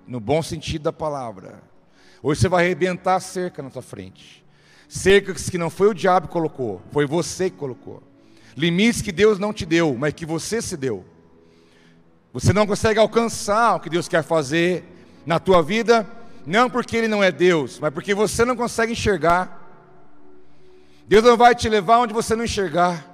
[0.08, 1.62] no bom sentido da palavra.
[2.22, 4.46] Hoje você vai arrebentar a cerca na tua frente.
[4.88, 8.02] Cercas que não foi o diabo que colocou, foi você que colocou.
[8.56, 11.06] Limites que Deus não te deu, mas que você se deu.
[12.34, 14.84] Você não consegue alcançar o que Deus quer fazer
[15.26, 16.08] na tua vida,
[16.46, 19.66] não porque Ele não é Deus, mas porque você não consegue enxergar.
[21.08, 23.06] Deus não vai te levar onde você não enxergar.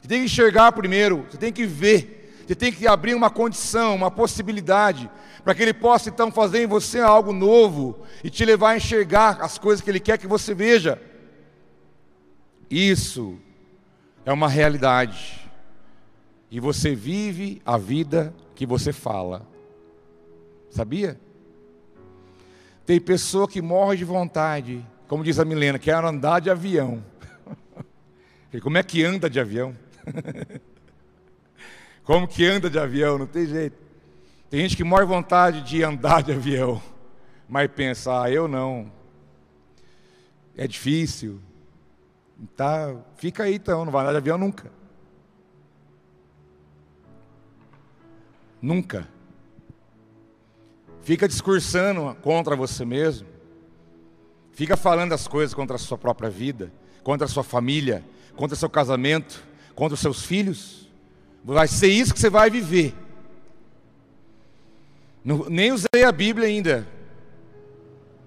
[0.00, 3.94] Você tem que enxergar primeiro, você tem que ver, você tem que abrir uma condição,
[3.94, 5.10] uma possibilidade,
[5.42, 9.38] para que Ele possa então fazer em você algo novo e te levar a enxergar
[9.40, 11.00] as coisas que Ele quer que você veja.
[12.70, 13.38] Isso
[14.24, 15.40] é uma realidade.
[16.50, 19.46] E você vive a vida que você fala.
[20.70, 21.18] Sabia?
[22.84, 27.02] Tem pessoa que morre de vontade, como diz a Milena, quer andar de avião.
[28.62, 29.74] Como é que anda de avião?
[32.04, 33.18] Como que anda de avião?
[33.18, 33.76] Não tem jeito.
[34.50, 36.80] Tem gente que morre vontade de andar de avião,
[37.48, 38.92] mas pensa, ah, eu não.
[40.56, 41.40] É difícil.
[42.56, 44.70] Tá, fica aí então, não vai andar de avião nunca.
[48.60, 49.08] Nunca.
[51.02, 53.26] Fica discursando contra você mesmo.
[54.52, 58.04] Fica falando as coisas contra a sua própria vida, contra a sua família,
[58.36, 60.83] contra o seu casamento, contra os seus filhos.
[61.44, 62.94] Vai ser isso que você vai viver.
[65.22, 66.88] Não, nem usei a Bíblia ainda.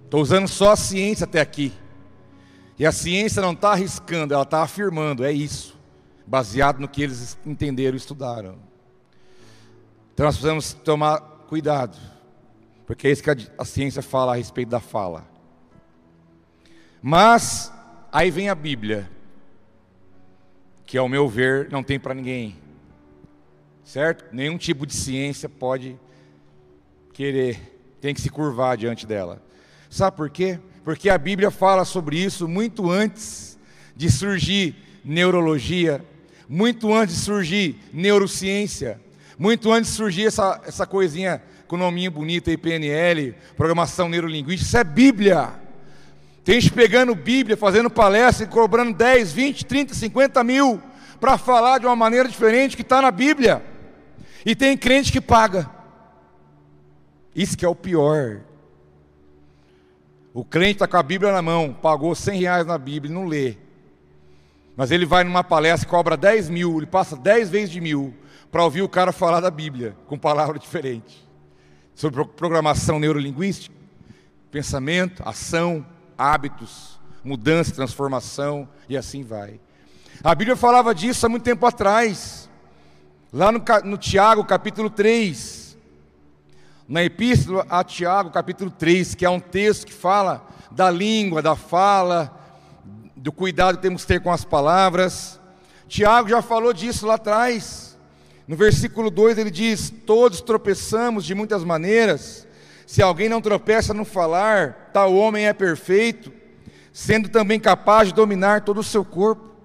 [0.06, 1.73] Estou usando só a ciência até aqui.
[2.77, 5.75] E a ciência não está arriscando, ela está afirmando, é isso.
[6.27, 8.60] Baseado no que eles entenderam e estudaram.
[10.13, 11.97] Então nós precisamos tomar cuidado.
[12.86, 15.27] Porque é isso que a, a ciência fala a respeito da fala.
[17.01, 17.71] Mas,
[18.12, 19.10] aí vem a Bíblia
[20.86, 22.66] que ao meu ver não tem para ninguém.
[23.88, 24.26] Certo?
[24.34, 25.97] Nenhum tipo de ciência pode
[27.13, 27.58] querer,
[28.02, 29.41] tem que se curvar diante dela.
[29.89, 30.60] Sabe por quê?
[30.84, 33.58] Porque a Bíblia fala sobre isso muito antes
[33.95, 36.04] de surgir neurologia,
[36.50, 39.00] muito antes de surgir neurociência,
[39.39, 44.78] muito antes de surgir essa, essa coisinha com nominho bonito aí, PNL, programação neurolinguística, isso
[44.78, 45.54] é Bíblia.
[46.43, 50.82] Tem gente pegando Bíblia, fazendo palestra e cobrando 10, 20, 30, 50 mil
[51.21, 53.76] para falar de uma maneira diferente que está na Bíblia.
[54.47, 55.69] E tem crente que paga.
[57.36, 58.39] Isso que é o pior.
[60.33, 63.57] O crente está com a Bíblia na mão, pagou 100 reais na Bíblia não lê.
[64.73, 68.13] Mas ele vai numa palestra cobra 10 mil, ele passa 10 vezes de mil
[68.49, 71.27] para ouvir o cara falar da Bíblia, com palavras diferentes.
[71.93, 73.75] Sobre programação neurolinguística,
[74.49, 75.86] pensamento, ação,
[76.17, 79.60] hábitos, mudança, transformação e assim vai.
[80.23, 82.46] A Bíblia falava disso há muito tempo atrás,
[83.31, 85.77] lá no, no Tiago, capítulo 3,
[86.87, 91.55] na Epístola a Tiago, capítulo 3, que é um texto que fala da língua, da
[91.55, 92.33] fala,
[93.15, 95.39] do cuidado que temos que ter com as palavras.
[95.87, 97.97] Tiago já falou disso lá atrás.
[98.47, 102.47] No versículo 2 ele diz: Todos tropeçamos de muitas maneiras,
[102.85, 106.31] se alguém não tropeça no falar, tal homem é perfeito,
[106.93, 109.56] sendo também capaz de dominar todo o seu corpo.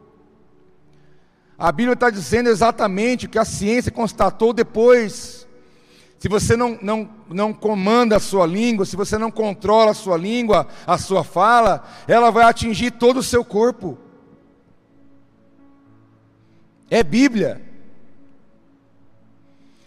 [1.62, 5.46] A Bíblia está dizendo exatamente o que a ciência constatou depois.
[6.18, 10.16] Se você não, não, não comanda a sua língua, se você não controla a sua
[10.16, 13.96] língua, a sua fala, ela vai atingir todo o seu corpo.
[16.90, 17.62] É Bíblia.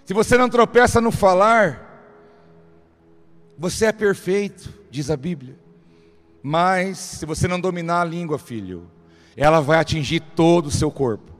[0.06, 2.08] Se você não tropeça no falar,
[3.58, 5.60] você é perfeito, diz a Bíblia.
[6.42, 8.90] Mas se você não dominar a língua, filho,
[9.36, 11.35] ela vai atingir todo o seu corpo.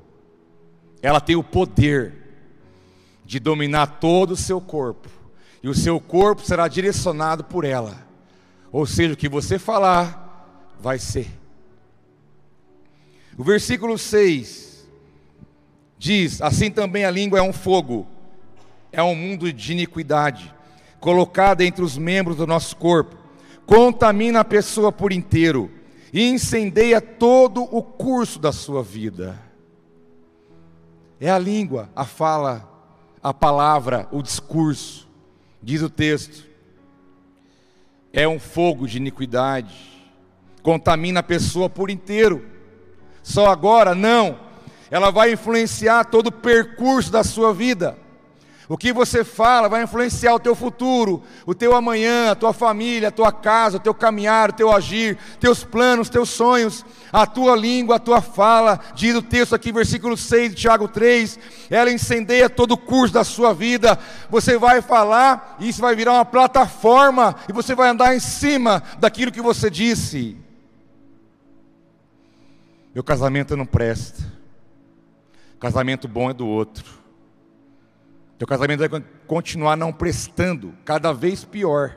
[1.06, 2.16] Ela tem o poder
[3.24, 5.08] de dominar todo o seu corpo.
[5.62, 7.96] E o seu corpo será direcionado por ela.
[8.72, 11.28] Ou seja, o que você falar, vai ser.
[13.38, 14.88] O versículo 6
[15.96, 18.08] diz: Assim também a língua é um fogo,
[18.92, 20.52] é um mundo de iniquidade
[21.00, 23.16] colocada entre os membros do nosso corpo,
[23.68, 25.70] contamina a pessoa por inteiro
[26.12, 29.45] e incendeia todo o curso da sua vida.
[31.20, 32.70] É a língua, a fala,
[33.22, 35.08] a palavra, o discurso,
[35.62, 36.46] diz o texto.
[38.14, 39.76] É um fogo de iniquidade,
[40.62, 42.46] contamina a pessoa por inteiro.
[43.24, 44.40] Só agora, não,
[44.92, 48.05] ela vai influenciar todo o percurso da sua vida
[48.68, 53.10] O que você fala vai influenciar o teu futuro, o teu amanhã, a tua família,
[53.10, 57.56] a tua casa, o teu caminhar, o teu agir, teus planos, teus sonhos, a tua
[57.56, 58.80] língua, a tua fala.
[58.96, 61.38] Diz o texto aqui, versículo 6 de Tiago 3,
[61.70, 64.00] ela incendeia todo o curso da sua vida.
[64.32, 68.82] Você vai falar e isso vai virar uma plataforma e você vai andar em cima
[68.98, 70.36] daquilo que você disse.
[72.96, 74.24] Meu casamento não presta.
[75.60, 77.05] Casamento bom é do outro.
[78.38, 81.96] Teu casamento vai continuar não prestando, cada vez pior.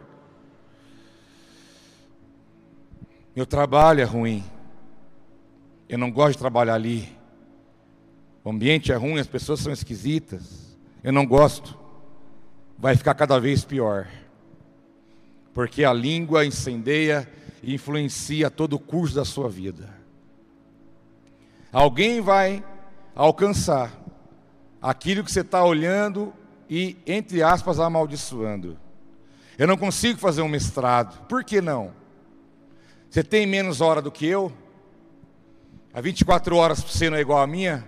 [3.35, 4.45] Meu trabalho é ruim.
[5.89, 7.09] Eu não gosto de trabalhar ali.
[8.45, 10.77] O ambiente é ruim, as pessoas são esquisitas.
[11.03, 11.77] Eu não gosto.
[12.79, 14.07] Vai ficar cada vez pior.
[15.53, 17.29] Porque a língua incendeia
[17.63, 19.89] e influencia todo o curso da sua vida.
[21.73, 22.65] Alguém vai
[23.15, 23.93] alcançar
[24.81, 26.33] aquilo que você está olhando
[26.69, 28.79] e, entre aspas, amaldiçoando.
[29.59, 31.27] Eu não consigo fazer um mestrado.
[31.27, 31.93] Por que não?
[33.11, 34.53] Você tem menos hora do que eu?
[35.93, 37.85] A 24 horas para você não é igual a minha?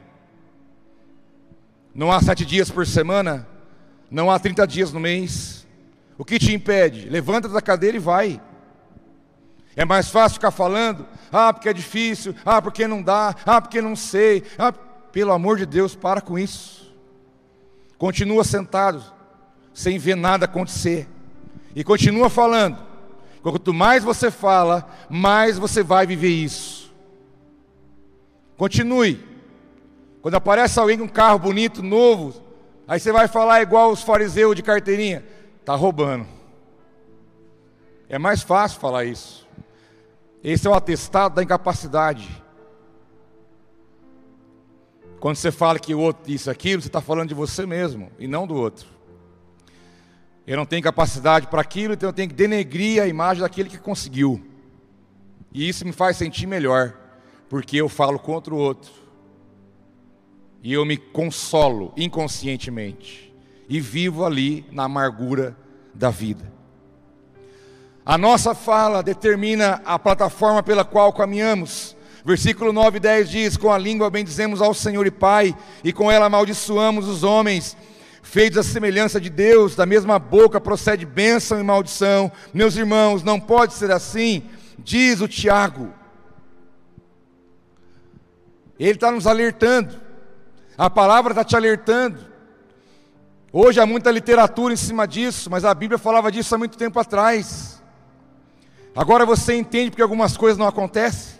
[1.94, 3.46] Não há sete dias por semana?
[4.11, 5.66] Não há 30 dias no mês?
[6.16, 7.09] O que te impede?
[7.09, 8.40] Levanta da cadeira e vai.
[9.76, 13.81] É mais fácil ficar falando, ah, porque é difícil, ah, porque não dá, ah, porque
[13.81, 14.42] não sei.
[14.59, 16.79] Ah, pelo amor de Deus, para com isso.
[18.00, 19.04] Continua sentado,
[19.74, 21.06] sem ver nada acontecer.
[21.76, 22.78] E continua falando.
[23.42, 26.90] Quanto mais você fala, mais você vai viver isso.
[28.56, 29.22] Continue.
[30.22, 32.42] Quando aparece alguém com um carro bonito, novo,
[32.88, 35.22] aí você vai falar igual os fariseus de carteirinha:
[35.60, 36.26] está roubando.
[38.08, 39.46] É mais fácil falar isso.
[40.42, 42.42] Esse é o atestado da incapacidade.
[45.20, 48.26] Quando você fala que o outro disse aquilo, você está falando de você mesmo e
[48.26, 48.88] não do outro.
[50.46, 53.78] Eu não tenho capacidade para aquilo, então eu tenho que denegrir a imagem daquele que
[53.78, 54.42] conseguiu.
[55.52, 56.96] E isso me faz sentir melhor,
[57.50, 58.90] porque eu falo contra o outro.
[60.62, 63.33] E eu me consolo inconscientemente.
[63.68, 65.54] E vivo ali na amargura
[65.94, 66.50] da vida.
[68.04, 71.94] A nossa fala determina a plataforma pela qual caminhamos.
[72.24, 76.11] Versículo 9 e 10 diz: Com a língua bendizemos ao Senhor e Pai, e com
[76.11, 77.76] ela amaldiçoamos os homens,
[78.22, 82.30] feitos à semelhança de Deus, da mesma boca procede bênção e maldição.
[82.52, 84.42] Meus irmãos, não pode ser assim,
[84.78, 85.92] diz o Tiago.
[88.78, 89.94] Ele está nos alertando,
[90.76, 92.30] a palavra está te alertando.
[93.52, 97.00] Hoje há muita literatura em cima disso, mas a Bíblia falava disso há muito tempo
[97.00, 97.83] atrás.
[98.94, 101.39] Agora você entende porque algumas coisas não acontecem?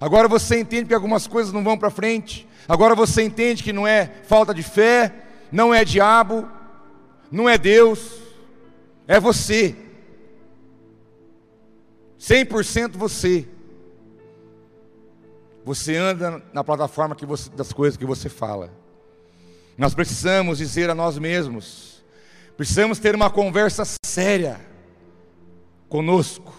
[0.00, 2.46] Agora você entende que algumas coisas não vão para frente.
[2.68, 5.12] Agora você entende que não é falta de fé,
[5.50, 6.48] não é diabo,
[7.30, 8.20] não é Deus,
[9.06, 9.74] é você.
[12.20, 13.48] 100% você.
[15.64, 18.72] Você anda na plataforma que você, das coisas que você fala.
[19.76, 22.02] Nós precisamos dizer a nós mesmos,
[22.56, 24.60] precisamos ter uma conversa séria
[25.88, 26.57] conosco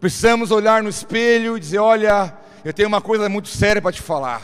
[0.00, 2.34] Precisamos olhar no espelho e dizer: Olha,
[2.64, 4.40] eu tenho uma coisa muito séria para te falar.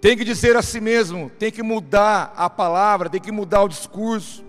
[0.00, 3.68] Tem que dizer a si mesmo, tem que mudar a palavra, tem que mudar o
[3.68, 4.44] discurso.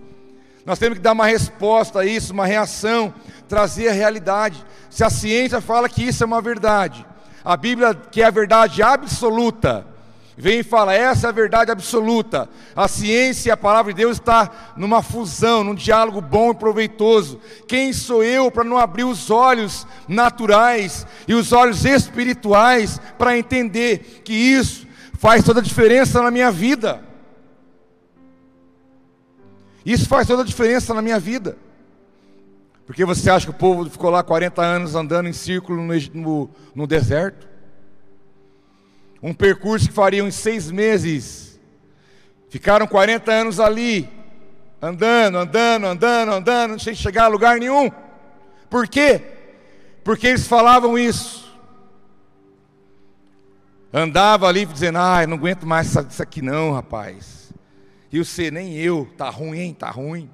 [0.66, 3.14] Nós temos que dar uma resposta a isso, uma reação,
[3.48, 4.64] trazer a realidade.
[4.88, 7.06] Se a ciência fala que isso é uma verdade,
[7.44, 9.86] a Bíblia que é a verdade absoluta,
[10.40, 12.48] vem e fala: essa é a verdade absoluta.
[12.74, 17.40] A ciência e a palavra de Deus está numa fusão, num diálogo bom e proveitoso.
[17.68, 24.22] Quem sou eu para não abrir os olhos naturais e os olhos espirituais para entender
[24.24, 27.04] que isso faz toda a diferença na minha vida?
[29.84, 31.58] Isso faz toda a diferença na minha vida.
[32.86, 36.50] Porque você acha que o povo ficou lá 40 anos andando em círculo no, no,
[36.74, 37.49] no deserto?
[39.22, 41.58] Um percurso que fariam em seis meses.
[42.48, 44.08] Ficaram 40 anos ali,
[44.80, 47.90] andando, andando, andando, andando, sem chegar a lugar nenhum.
[48.68, 49.20] Por quê?
[50.02, 51.48] Porque eles falavam isso.
[53.92, 57.52] Andava ali dizendo, ah, não aguento mais isso aqui não, rapaz.
[58.12, 59.76] E você, nem eu, tá ruim, hein?
[59.78, 60.30] Tá ruim.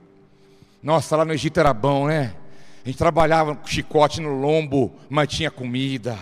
[0.82, 2.34] Nossa, lá no Egito era bom, né?
[2.84, 6.16] A gente trabalhava com chicote no lombo, mas tinha comida,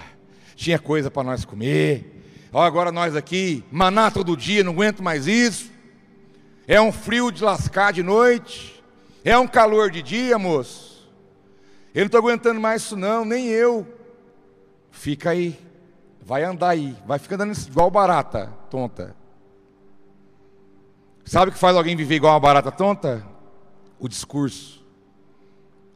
[0.57, 2.14] tinha coisa para nós comer.
[2.55, 5.73] Ó, agora nós aqui, maná todo dia, não aguento mais isso.
[6.69, 8.81] É um frio de lascar de noite.
[9.25, 11.11] É um calor de dia, moço.
[11.93, 13.85] Eu não estou aguentando mais isso, não, nem eu.
[14.93, 15.59] Fica aí.
[16.23, 16.97] Vai andar aí.
[17.05, 19.17] Vai ficar andando igual barata, tonta.
[21.25, 23.27] Sabe o que faz alguém viver igual uma barata tonta?
[23.99, 24.81] O discurso,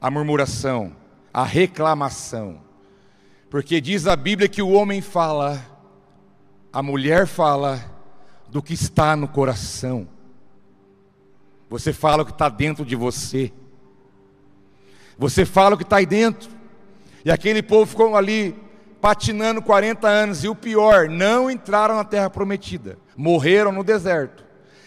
[0.01, 0.97] a murmuração,
[1.33, 2.61] a reclamação.
[3.49, 5.78] Porque diz a Bíblia que o homem fala,
[6.79, 7.85] a mulher fala
[8.49, 10.07] do que está no coração.
[11.69, 13.51] Você fala o que está dentro de você.
[15.19, 16.49] Você fala o que está aí dentro.
[17.25, 18.55] E aquele povo ficou ali
[19.01, 20.45] patinando 40 anos.
[20.45, 22.97] E o pior, não entraram na terra prometida.
[23.17, 24.45] Morreram no deserto,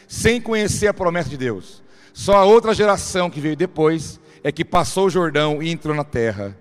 [0.08, 1.84] sem conhecer a promessa de Deus.
[2.14, 6.06] Só a outra geração que veio depois é que passou o Jordão e entrou na
[6.06, 6.58] terra.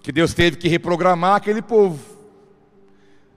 [0.00, 2.09] Que Deus teve que reprogramar aquele povo.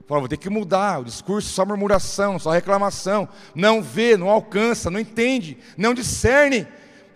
[0.06, 3.26] Falou, vou ter que mudar o discurso, só murmuração, só reclamação.
[3.54, 6.66] Não vê, não alcança, não entende, não discerne.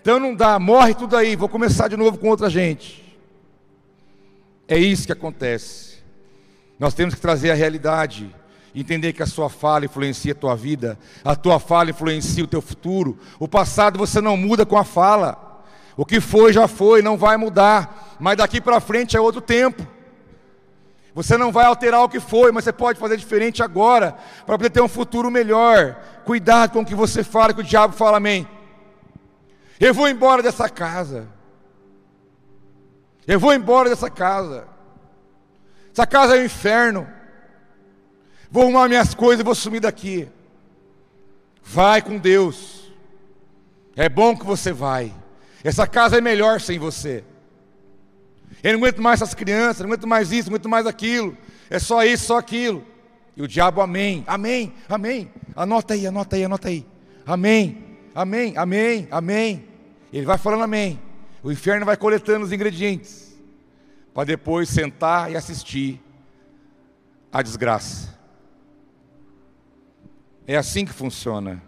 [0.01, 3.05] Então não dá, morre tudo aí, vou começar de novo com outra gente.
[4.67, 5.99] É isso que acontece.
[6.79, 8.35] Nós temos que trazer a realidade,
[8.75, 12.63] entender que a sua fala influencia a tua vida, a tua fala influencia o teu
[12.63, 13.19] futuro.
[13.39, 15.65] O passado você não muda com a fala.
[15.97, 19.87] O que foi já foi, não vai mudar, mas daqui para frente é outro tempo.
[21.15, 24.71] Você não vai alterar o que foi, mas você pode fazer diferente agora, para poder
[24.71, 25.97] ter um futuro melhor.
[26.25, 28.47] Cuidado com o que você fala, que o diabo fala amém.
[29.81, 31.29] Eu vou embora dessa casa.
[33.27, 34.67] Eu vou embora dessa casa.
[35.93, 37.09] Essa casa é o um inferno.
[38.51, 40.29] Vou arrumar minhas coisas e vou sumir daqui.
[41.63, 42.91] Vai com Deus.
[43.95, 45.15] É bom que você vai.
[45.63, 47.25] Essa casa é melhor sem você.
[48.63, 51.37] Eu não aguento mais essas crianças, não aguento mais isso, não aguento mais aquilo.
[51.71, 52.85] É só isso, só aquilo.
[53.37, 55.31] E o diabo, amém, amém, amém.
[55.55, 56.87] Anota aí, anota aí, anota aí.
[57.25, 57.85] Amém,
[58.15, 59.65] amém, amém, amém.
[60.13, 61.01] Ele vai falando amém.
[61.43, 63.39] O inferno vai coletando os ingredientes
[64.13, 66.01] para depois sentar e assistir
[67.33, 68.19] a desgraça.
[70.47, 71.63] É assim que funciona.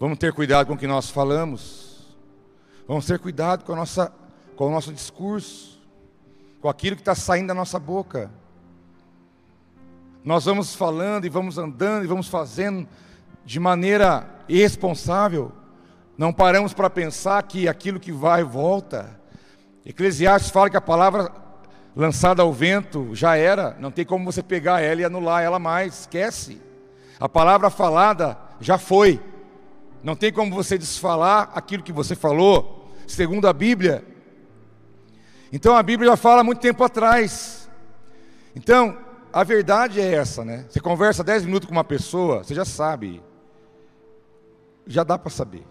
[0.00, 2.06] Vamos ter cuidado com o que nós falamos.
[2.88, 4.12] Vamos ter cuidado com, a nossa,
[4.60, 5.80] com o nosso discurso,
[6.60, 8.30] com aquilo que está saindo da nossa boca.
[10.22, 12.86] Nós vamos falando e vamos andando e vamos fazendo
[13.42, 15.50] de maneira irresponsável
[16.18, 19.18] não paramos para pensar que aquilo que vai volta.
[19.86, 21.32] Eclesiastes fala que a palavra
[21.96, 26.00] lançada ao vento já era, não tem como você pegar ela e anular ela mais,
[26.00, 26.60] esquece.
[27.18, 29.18] A palavra falada já foi.
[30.02, 34.19] Não tem como você desfalar aquilo que você falou, segundo a Bíblia.
[35.52, 37.68] Então a Bíblia já fala muito tempo atrás.
[38.54, 38.96] Então,
[39.32, 40.66] a verdade é essa, né?
[40.68, 43.22] Você conversa 10 minutos com uma pessoa, você já sabe.
[44.86, 45.64] Já dá para saber.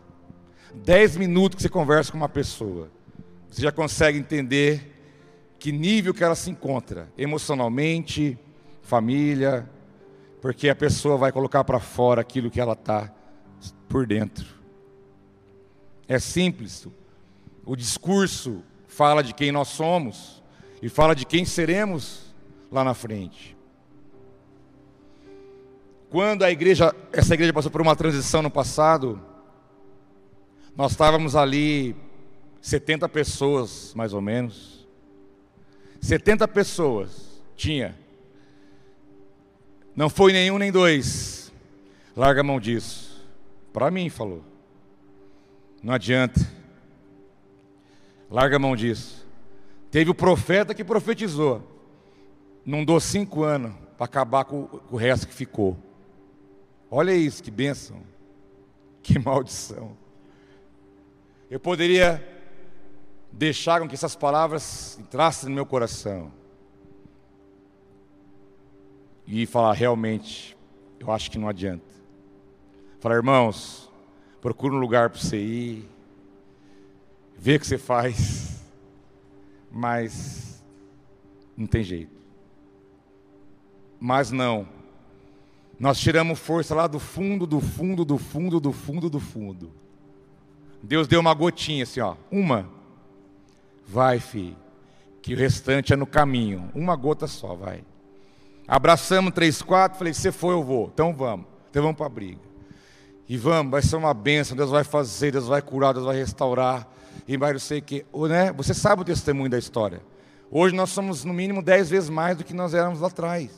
[0.74, 2.90] Dez minutos que você conversa com uma pessoa,
[3.50, 4.96] você já consegue entender
[5.58, 8.38] que nível que ela se encontra, emocionalmente,
[8.82, 9.70] família,
[10.42, 13.12] porque a pessoa vai colocar para fora aquilo que ela está
[13.90, 14.46] por dentro.
[16.08, 16.88] É simples.
[17.66, 18.64] O discurso
[19.00, 20.44] fala de quem nós somos
[20.82, 22.36] e fala de quem seremos
[22.70, 23.56] lá na frente.
[26.10, 29.18] Quando a igreja, essa igreja passou por uma transição no passado,
[30.76, 31.96] nós estávamos ali,
[32.60, 34.86] 70 pessoas, mais ou menos.
[36.02, 37.98] 70 pessoas tinha.
[39.96, 41.54] Não foi nenhum nem dois.
[42.18, 43.26] Larga a mão disso.
[43.72, 44.44] Para mim, falou.
[45.82, 46.59] Não adianta.
[48.30, 49.28] Larga a mão disso.
[49.90, 51.64] Teve o profeta que profetizou.
[52.66, 55.78] Não dou cinco anos para acabar com, o resto que ficou.
[56.92, 58.02] Olha isso, que bênção.
[59.02, 59.98] Que maldição.
[61.50, 62.24] Eu poderia
[63.32, 66.32] deixar com que essas palavras entrassem no meu coração
[69.26, 70.58] e falar realmente,
[71.00, 71.86] eu acho que não adianta.
[73.00, 73.92] Falar, irmãos,
[74.42, 75.90] procura um lugar para você ir,
[77.40, 78.62] vê o que você faz,
[79.72, 80.62] mas
[81.56, 82.12] não tem jeito.
[84.00, 84.68] Mas não.
[85.80, 89.72] Nós tiramos força lá do fundo, do fundo, do fundo, do fundo, do fundo.
[90.84, 92.70] Deus deu uma gotinha assim, ó, uma.
[93.88, 94.56] Vai, filho,
[95.22, 96.70] que o restante é no caminho.
[96.76, 97.84] Uma gota só, vai.
[98.68, 100.92] Abraçamos três, quatro, falei, você foi, eu vou.
[100.94, 101.46] Então vamos.
[101.70, 102.42] Então vamos para a briga.
[103.28, 106.88] E vamos, vai ser uma bênção, Deus vai fazer, Deus vai curar, Deus vai restaurar.
[107.28, 108.06] E vai o que.
[108.28, 108.52] Né?
[108.54, 110.02] Você sabe o testemunho da história.
[110.52, 113.52] Hoje nós somos no mínimo dez vezes mais do que nós éramos lá atrás.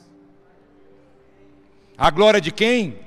[1.97, 2.99] A glória de quem?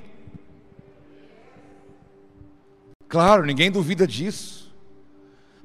[3.07, 4.73] Claro, ninguém duvida disso.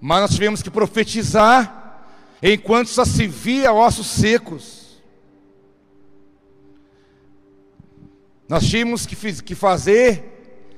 [0.01, 2.05] Mas nós tivemos que profetizar
[2.43, 5.01] enquanto só se via ossos secos.
[8.49, 10.25] Nós tínhamos que fazer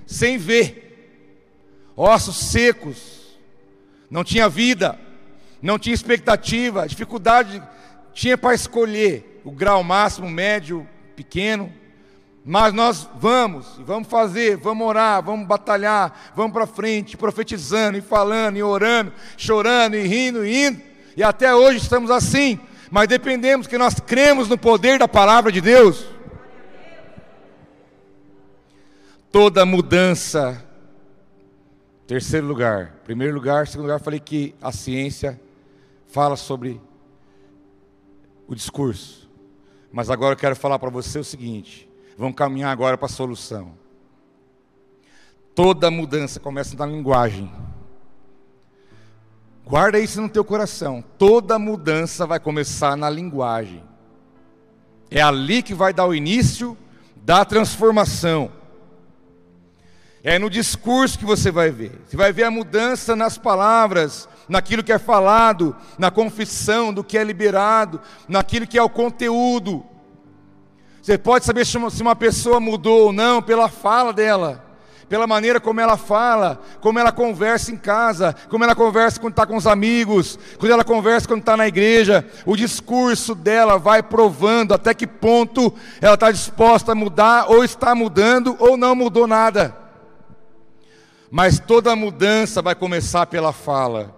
[0.07, 3.22] sem ver, ossos secos,
[4.13, 5.01] não tinha vida,
[5.63, 7.63] não tinha expectativa, dificuldade
[8.13, 10.87] tinha para escolher o grau máximo, médio,
[11.17, 11.73] pequeno.
[12.45, 18.59] Mas nós vamos, vamos fazer, vamos orar, vamos batalhar, vamos para frente, profetizando e falando
[18.59, 20.83] e orando, chorando e rindo e indo.
[21.17, 22.61] E até hoje estamos assim,
[22.91, 26.05] mas dependemos que nós cremos no poder da palavra de Deus.
[29.31, 30.63] Toda mudança,
[32.07, 35.41] terceiro lugar, primeiro lugar, segundo lugar, falei que a ciência
[36.07, 36.81] fala sobre
[38.47, 39.31] o discurso.
[39.91, 43.73] Mas agora eu quero falar para você o seguinte: vamos caminhar agora para a solução.
[45.55, 47.53] Toda mudança começa na linguagem.
[49.65, 51.05] Guarda isso no teu coração.
[51.19, 53.83] Toda mudança vai começar na linguagem.
[55.11, 56.77] É ali que vai dar o início
[57.17, 58.51] da transformação.
[60.25, 62.01] É no discurso que você vai ver.
[62.07, 67.18] Você vai ver a mudança nas palavras, naquilo que é falado, na confissão do que
[67.18, 69.85] é liberado, naquilo que é o conteúdo.
[71.03, 74.64] Você pode saber se uma pessoa mudou ou não pela fala dela,
[75.09, 79.45] pela maneira como ela fala, como ela conversa em casa, como ela conversa quando está
[79.45, 82.25] com os amigos, quando ela conversa quando está na igreja.
[82.47, 87.93] O discurso dela vai provando até que ponto ela está disposta a mudar, ou está
[87.93, 89.82] mudando, ou não mudou nada.
[91.35, 94.14] Mas toda mudança vai começar pela fala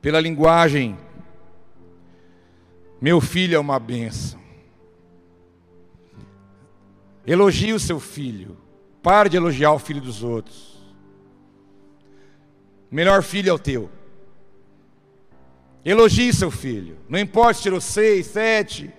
[0.00, 0.98] pela linguagem.
[3.00, 4.38] Meu filho é uma benção.
[7.26, 8.56] Elogie o seu filho.
[9.02, 10.78] Pare de elogiar o filho dos outros.
[12.90, 13.90] Melhor filho é o teu.
[15.82, 16.98] Elogie seu filho.
[17.08, 18.92] Não importa se tirou seis, sete.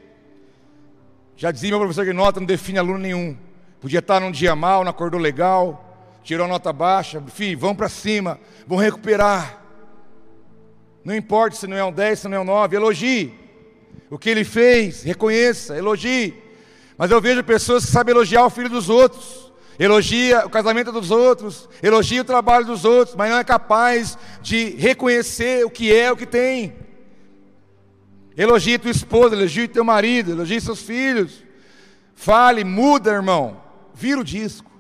[1.38, 3.38] Já dizia meu professor que nota não define aluno nenhum.
[3.80, 7.22] Podia estar num dia mal, não acordou legal, tirou nota baixa.
[7.28, 9.62] Filho, vão para cima, vão recuperar.
[11.04, 13.34] Não importa se não é um 10, se não é um 9, elogie.
[14.10, 16.34] O que ele fez, reconheça, elogie.
[16.98, 21.12] Mas eu vejo pessoas que sabem elogiar o filho dos outros, elogia o casamento dos
[21.12, 26.12] outros, elogia o trabalho dos outros, mas não é capaz de reconhecer o que é,
[26.12, 26.74] o que tem.
[28.38, 31.44] Elogie tua esposa, elogie teu marido, elogie seus filhos.
[32.16, 33.62] Fale, muda, irmão.
[33.96, 34.72] Vira o disco.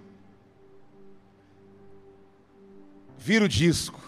[3.17, 4.05] Vira o disco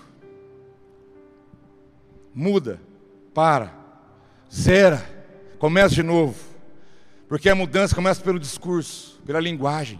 [2.38, 2.80] muda,
[3.34, 3.74] para,
[4.54, 5.04] zera,
[5.58, 6.36] começa de novo.
[7.28, 10.00] Porque a mudança começa pelo discurso, pela linguagem.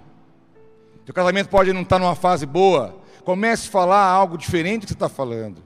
[1.04, 4.90] Teu casamento pode não estar numa fase boa, comece a falar algo diferente do que
[4.90, 5.64] você está falando.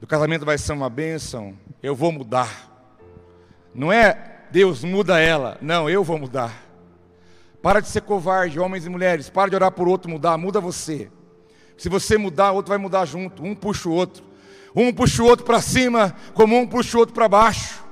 [0.00, 2.70] O casamento vai ser uma bênção, eu vou mudar.
[3.74, 6.71] Não é Deus muda ela, não, eu vou mudar.
[7.62, 11.10] Para de ser covarde, homens e mulheres, para de orar por outro mudar, muda você.
[11.76, 14.24] Se você mudar, outro vai mudar junto, um puxa o outro.
[14.74, 17.84] Um puxa o outro para cima, como um puxa o outro para baixo.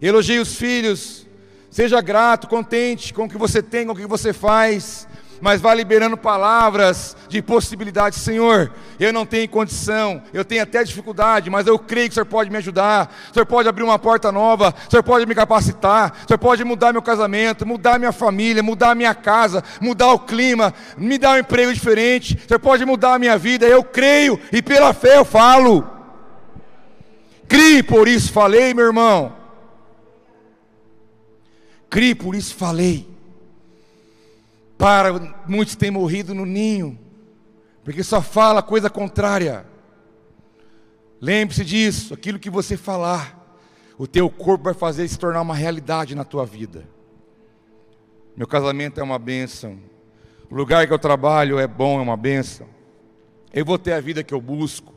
[0.00, 1.26] Elogie os filhos,
[1.70, 5.06] seja grato, contente com o que você tem, com o que você faz
[5.44, 8.16] mas vai liberando palavras de possibilidade.
[8.16, 12.24] Senhor, eu não tenho condição, eu tenho até dificuldade, mas eu creio que o Senhor
[12.24, 13.14] pode me ajudar.
[13.30, 16.64] O Senhor pode abrir uma porta nova, o Senhor pode me capacitar, o Senhor pode
[16.64, 21.40] mudar meu casamento, mudar minha família, mudar minha casa, mudar o clima, me dar um
[21.40, 22.40] emprego diferente.
[22.42, 23.66] O Senhor pode mudar a minha vida.
[23.66, 25.86] Eu creio e pela fé eu falo.
[27.46, 29.30] Crie, por isso falei, meu irmão.
[31.90, 33.13] Crie, por isso falei.
[34.76, 35.12] Para,
[35.46, 36.98] muitos têm morrido no ninho,
[37.84, 39.66] porque só fala coisa contrária.
[41.20, 43.58] Lembre-se disso, aquilo que você falar,
[43.96, 46.86] o teu corpo vai fazer se tornar uma realidade na tua vida.
[48.36, 49.78] Meu casamento é uma bênção.
[50.50, 52.66] O lugar que eu trabalho é bom, é uma bênção.
[53.52, 54.92] Eu vou ter a vida que eu busco.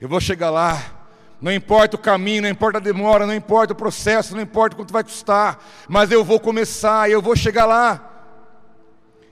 [0.00, 0.98] Eu vou chegar lá.
[1.40, 4.92] Não importa o caminho, não importa a demora, não importa o processo, não importa quanto
[4.92, 8.07] vai custar, mas eu vou começar, eu vou chegar lá.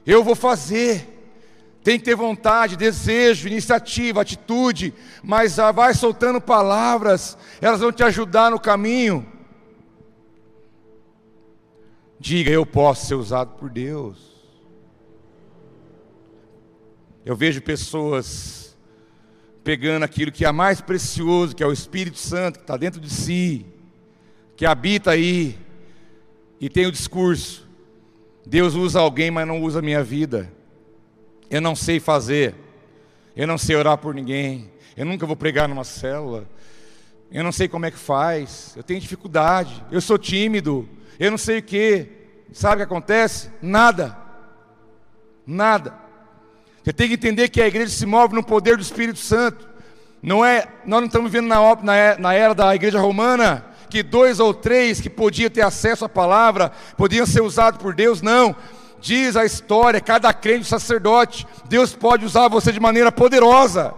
[0.07, 1.15] Eu vou fazer.
[1.83, 4.93] Tem que ter vontade, desejo, iniciativa, atitude,
[5.23, 9.25] mas vai soltando palavras, elas vão te ajudar no caminho.
[12.19, 14.35] Diga, eu posso ser usado por Deus.
[17.25, 18.77] Eu vejo pessoas
[19.63, 23.11] pegando aquilo que é mais precioso, que é o Espírito Santo, que está dentro de
[23.11, 23.67] si,
[24.57, 25.59] que habita aí,
[26.61, 27.66] e tem o discurso.
[28.47, 30.53] Deus usa alguém, mas não usa a minha vida.
[31.51, 32.55] Eu não sei fazer.
[33.37, 34.71] Eu não sei orar por ninguém.
[34.97, 36.49] Eu nunca vou pregar numa célula.
[37.31, 38.73] Eu não sei como é que faz.
[38.77, 39.85] Eu tenho dificuldade.
[39.91, 40.89] Eu sou tímido.
[41.19, 42.09] Eu não sei o que.
[42.53, 43.51] Sabe o que acontece?
[43.61, 44.17] Nada.
[45.45, 45.95] Nada.
[46.85, 49.69] Você tem que entender que a igreja se move no poder do Espírito Santo.
[50.23, 54.41] Não é, nós não estamos vivendo na, na, na era da igreja romana, que dois
[54.41, 58.55] ou três que podiam ter acesso à palavra, podiam ser usados por Deus, não.
[59.01, 63.95] Diz a história, cada crente sacerdote, Deus pode usar você de maneira poderosa.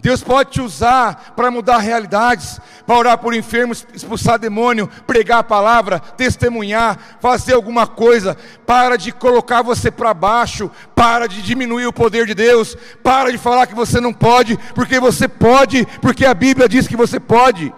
[0.00, 5.44] Deus pode te usar para mudar realidades, para orar por enfermos, expulsar demônio, pregar a
[5.44, 8.36] palavra, testemunhar, fazer alguma coisa.
[8.64, 13.38] Para de colocar você para baixo, para de diminuir o poder de Deus, para de
[13.38, 17.72] falar que você não pode, porque você pode, porque a Bíblia diz que você pode.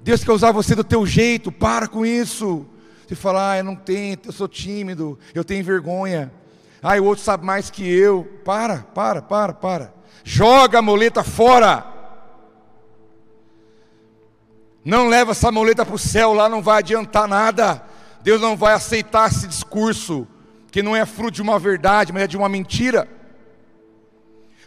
[0.00, 2.66] Deus quer usar você do teu jeito, para com isso.
[3.06, 6.32] Você fala, ah, eu não tento, eu sou tímido, eu tenho vergonha.
[6.82, 8.24] Ah, o outro sabe mais que eu.
[8.44, 9.94] Para, para, para, para.
[10.24, 11.84] Joga a moleta fora.
[14.84, 17.84] Não leva essa moleta para o céu, lá não vai adiantar nada.
[18.22, 20.26] Deus não vai aceitar esse discurso,
[20.70, 23.06] que não é fruto de uma verdade, mas é de uma mentira.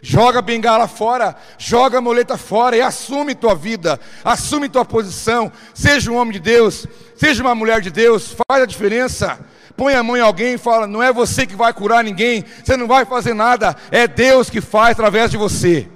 [0.02, 5.50] Joga a bengala fora, joga a moleta fora e assume tua vida, assume tua posição.
[5.72, 6.86] Seja um homem de Deus,
[7.16, 9.38] seja uma mulher de Deus, faz a diferença.
[9.76, 12.76] Põe a mão em alguém e fala: não é você que vai curar ninguém, você
[12.76, 15.88] não vai fazer nada, é Deus que faz através de você.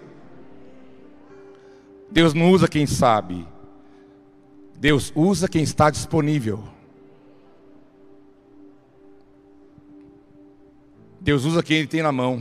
[2.10, 3.46] Deus não usa quem sabe,
[4.74, 6.64] Deus usa quem está disponível.
[11.20, 12.40] Deus usa quem Ele tem na mão.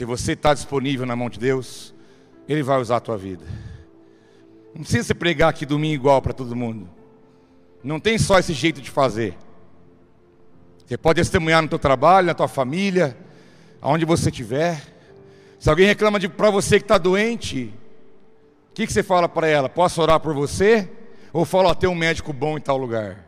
[0.00, 1.94] Se você está disponível na mão de Deus,
[2.48, 3.44] Ele vai usar a tua vida.
[4.74, 6.88] Não precisa você pregar aqui domingo igual para todo mundo.
[7.84, 9.36] Não tem só esse jeito de fazer.
[10.86, 13.14] Você pode testemunhar no teu trabalho, na tua família,
[13.78, 14.82] aonde você estiver.
[15.58, 17.70] Se alguém reclama para você que está doente,
[18.70, 19.68] o que, que você fala para ela?
[19.68, 20.90] Posso orar por você?
[21.30, 23.26] Ou fala, tem um médico bom em tal lugar?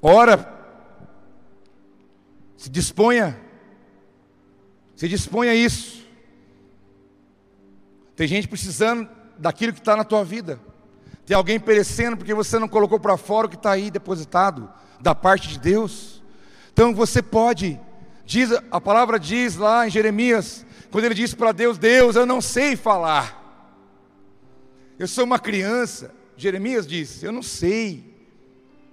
[0.00, 0.48] Ora,
[2.56, 3.49] se disponha,
[5.00, 6.06] se disponha a isso.
[8.14, 10.60] Tem gente precisando daquilo que está na tua vida.
[11.24, 14.70] Tem alguém perecendo porque você não colocou para fora o que está aí depositado
[15.00, 16.22] da parte de Deus.
[16.70, 17.80] Então você pode,
[18.26, 22.42] diz, a palavra diz lá em Jeremias, quando ele disse para Deus: Deus, eu não
[22.42, 23.72] sei falar,
[24.98, 26.14] eu sou uma criança.
[26.36, 28.04] Jeremias disse: Eu não sei.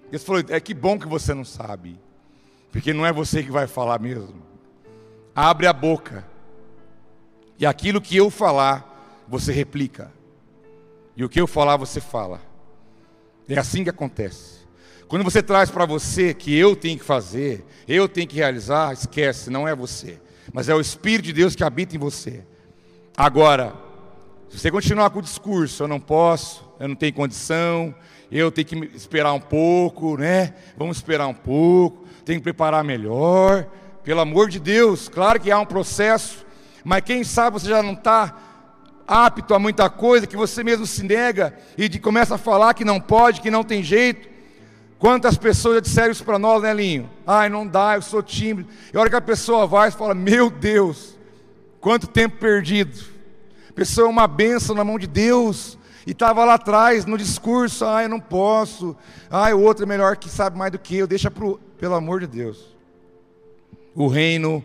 [0.10, 1.99] Deus falou: É que bom que você não sabe,
[2.72, 4.47] porque não é você que vai falar mesmo.
[5.39, 6.25] Abre a boca,
[7.59, 10.11] e aquilo que eu falar, você replica,
[11.15, 12.41] e o que eu falar, você fala.
[13.47, 14.65] É assim que acontece.
[15.07, 19.51] Quando você traz para você que eu tenho que fazer, eu tenho que realizar, esquece,
[19.51, 20.19] não é você,
[20.51, 22.43] mas é o Espírito de Deus que habita em você.
[23.15, 23.75] Agora,
[24.49, 27.93] se você continuar com o discurso, eu não posso, eu não tenho condição,
[28.31, 30.55] eu tenho que esperar um pouco, né?
[30.75, 33.67] Vamos esperar um pouco, tenho que preparar melhor.
[34.08, 36.45] Pelo amor de Deus, claro que há um processo,
[36.82, 38.38] mas quem sabe você já não está
[39.05, 42.86] apto a muita coisa, que você mesmo se nega e de, começa a falar que
[42.86, 44.30] não pode, que não tem jeito.
[44.97, 47.10] Quantas pessoas já disseram isso para nós, né, Linho?
[47.28, 48.70] Ai, não dá, eu sou tímido.
[48.93, 51.18] E a hora que a pessoa vai, você fala: Meu Deus,
[51.82, 52.97] quanto tempo perdido.
[53.70, 55.78] A pessoa é uma benção na mão de Deus.
[56.05, 58.95] E estava lá atrás, no discurso: Ai, eu não posso.
[59.30, 61.05] Ai, o outro é melhor que sabe mais do que eu.
[61.05, 62.76] Deixa pro, pelo amor de Deus.
[63.98, 64.64] O reino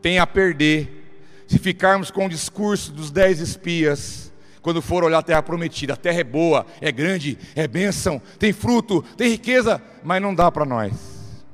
[0.00, 5.22] tem a perder se ficarmos com o discurso dos dez espias quando for olhar a
[5.22, 5.92] terra prometida.
[5.92, 10.50] A terra é boa, é grande, é bênção, tem fruto, tem riqueza, mas não dá
[10.50, 11.44] para nós.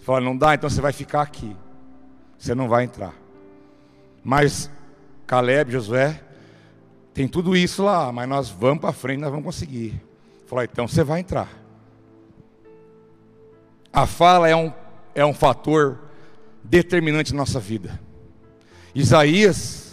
[0.00, 1.56] Fala, não dá, então você vai ficar aqui.
[2.36, 3.14] Você não vai entrar.
[4.22, 4.70] Mas
[5.26, 6.20] Caleb, Josué,
[7.14, 9.98] tem tudo isso lá, mas nós vamos para frente, nós vamos conseguir.
[10.46, 11.48] Fala, então você vai entrar.
[13.90, 14.70] A fala é um,
[15.14, 15.98] é um fator
[16.62, 18.00] determinante na nossa vida.
[18.94, 19.88] Isaías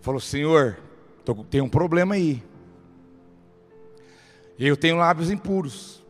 [0.00, 0.78] Falou, Senhor,
[1.50, 2.42] tem um problema aí.
[4.58, 6.02] Eu tenho lábios impuros.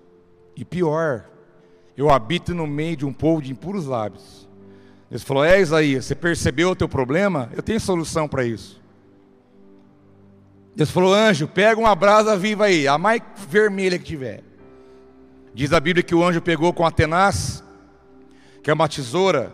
[0.56, 1.24] E pior,
[1.96, 4.48] eu habito no meio de um povo de impuros lábios.
[5.08, 7.50] Deus falou: É, Isaías, você percebeu o teu problema?
[7.54, 8.80] Eu tenho solução para isso.
[10.74, 14.42] Deus falou: Anjo, pega uma brasa viva aí, a mais vermelha que tiver.
[15.52, 17.64] Diz a Bíblia que o anjo pegou com a tenaz,
[18.62, 19.52] que é uma tesoura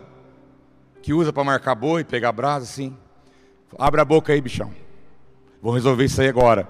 [1.01, 2.95] que usa para marcar boi, pegar brasa assim.
[3.77, 4.73] Abre a boca aí, bichão.
[5.61, 6.67] Vou resolver isso aí agora.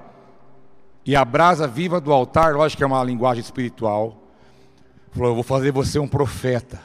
[1.05, 4.21] E a brasa viva do altar, lógico que é uma linguagem espiritual.
[5.11, 6.81] Falou: Eu vou fazer você um profeta.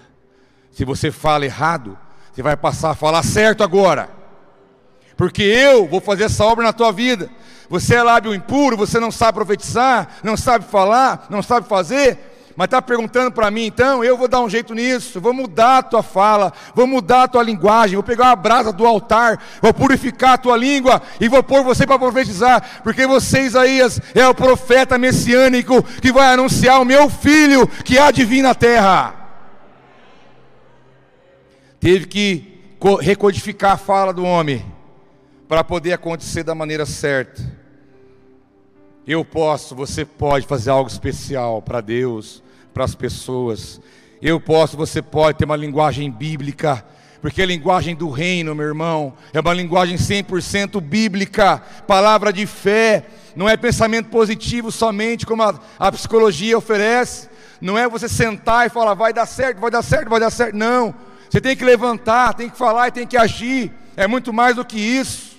[0.70, 1.98] Se você fala errado,
[2.32, 4.08] você vai passar a falar certo agora.
[5.16, 7.28] Porque eu vou fazer essa obra na tua vida.
[7.68, 12.66] Você é lábio impuro, você não sabe profetizar, não sabe falar, não sabe fazer, mas
[12.66, 16.02] está perguntando para mim, então eu vou dar um jeito nisso, vou mudar a tua
[16.02, 20.38] fala, vou mudar a tua linguagem, vou pegar uma brasa do altar, vou purificar a
[20.38, 25.82] tua língua e vou pôr você para profetizar, porque você, Isaías, é o profeta messiânico
[26.00, 29.14] que vai anunciar o meu filho que há de vir na terra.
[31.80, 32.60] Teve que
[33.00, 34.64] recodificar a fala do homem
[35.48, 37.61] para poder acontecer da maneira certa.
[39.04, 42.40] Eu posso, você pode fazer algo especial para Deus,
[42.72, 43.80] para as pessoas.
[44.20, 46.84] Eu posso, você pode ter uma linguagem bíblica,
[47.20, 53.04] porque a linguagem do reino, meu irmão, é uma linguagem 100% bíblica, palavra de fé,
[53.34, 57.28] não é pensamento positivo somente, como a, a psicologia oferece,
[57.60, 60.54] não é você sentar e falar, vai dar certo, vai dar certo, vai dar certo,
[60.54, 60.94] não,
[61.28, 64.64] você tem que levantar, tem que falar e tem que agir, é muito mais do
[64.64, 65.31] que isso.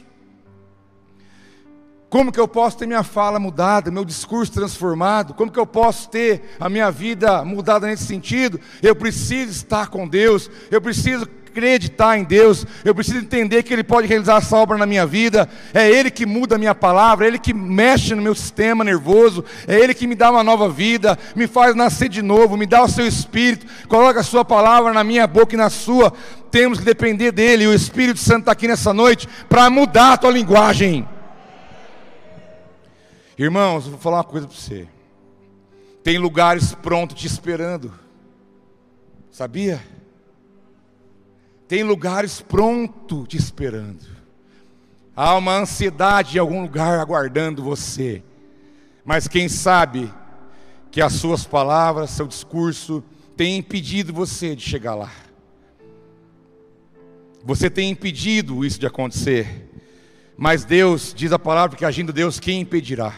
[2.14, 5.34] Como que eu posso ter minha fala mudada, meu discurso transformado?
[5.34, 8.60] Como que eu posso ter a minha vida mudada nesse sentido?
[8.84, 13.84] Eu preciso estar com Deus, eu preciso acreditar em Deus, eu preciso entender que Ele
[13.84, 17.30] pode realizar essa obra na minha vida, é Ele que muda a minha palavra, é
[17.30, 21.18] Ele que mexe no meu sistema nervoso, é Ele que me dá uma nova vida,
[21.36, 25.04] me faz nascer de novo, me dá o seu espírito, coloca a sua palavra na
[25.04, 26.14] minha boca e na sua,
[26.52, 30.18] temos que depender dEle, e o Espírito Santo está aqui nessa noite para mudar a
[30.18, 31.08] tua linguagem.
[33.44, 34.88] Irmãos, vou falar uma coisa para você.
[36.02, 37.94] Tem lugares prontos te esperando.
[39.30, 39.84] Sabia?
[41.68, 44.06] Tem lugares prontos te esperando.
[45.14, 48.24] Há uma ansiedade em algum lugar aguardando você.
[49.04, 50.10] Mas quem sabe
[50.90, 53.04] que as suas palavras, seu discurso,
[53.36, 55.12] tem impedido você de chegar lá.
[57.44, 59.70] Você tem impedido isso de acontecer.
[60.38, 63.14] Mas Deus, diz a palavra, que agindo Deus, quem impedirá?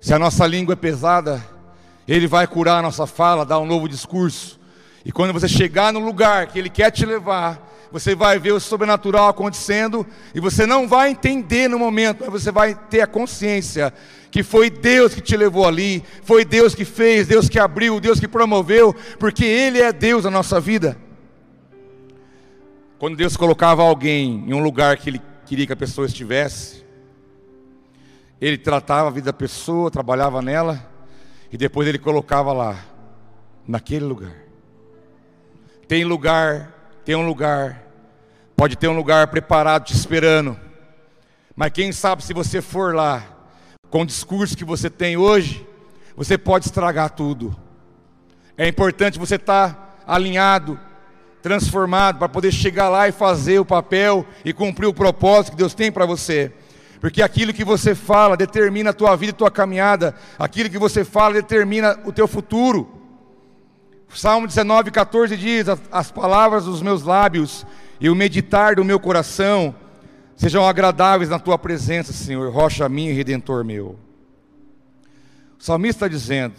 [0.00, 1.44] Se a nossa língua é pesada,
[2.06, 4.58] Ele vai curar a nossa fala, dar um novo discurso.
[5.04, 8.60] E quando você chegar no lugar que Ele quer te levar, você vai ver o
[8.60, 13.92] sobrenatural acontecendo e você não vai entender no momento, mas você vai ter a consciência
[14.30, 18.20] que foi Deus que te levou ali, foi Deus que fez, Deus que abriu, Deus
[18.20, 20.98] que promoveu, porque Ele é Deus na nossa vida.
[22.98, 26.84] Quando Deus colocava alguém em um lugar que Ele queria que a pessoa estivesse.
[28.40, 30.88] Ele tratava a vida da pessoa, trabalhava nela,
[31.52, 32.76] e depois ele colocava lá,
[33.66, 34.36] naquele lugar.
[35.86, 37.82] Tem lugar, tem um lugar,
[38.56, 40.58] pode ter um lugar preparado te esperando,
[41.56, 43.24] mas quem sabe se você for lá,
[43.90, 45.66] com o discurso que você tem hoje,
[46.16, 47.56] você pode estragar tudo.
[48.56, 50.78] É importante você estar tá alinhado,
[51.42, 55.74] transformado para poder chegar lá e fazer o papel e cumprir o propósito que Deus
[55.74, 56.52] tem para você.
[57.00, 61.04] Porque aquilo que você fala determina a tua vida e tua caminhada, aquilo que você
[61.04, 62.88] fala determina o teu futuro.
[64.14, 67.66] Salmo 19, 14 diz: As palavras dos meus lábios
[68.00, 69.74] e o meditar do meu coração
[70.34, 73.96] sejam agradáveis na tua presença, Senhor, rocha minha e redentor meu.
[75.58, 76.54] O salmista está dizendo: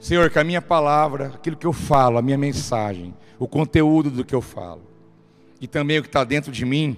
[0.00, 4.24] Senhor, que a minha palavra, aquilo que eu falo, a minha mensagem, o conteúdo do
[4.24, 4.82] que eu falo,
[5.60, 6.96] e também o que está dentro de mim,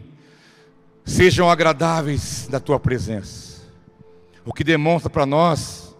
[1.05, 3.63] sejam agradáveis da tua presença.
[4.45, 5.97] O que demonstra para nós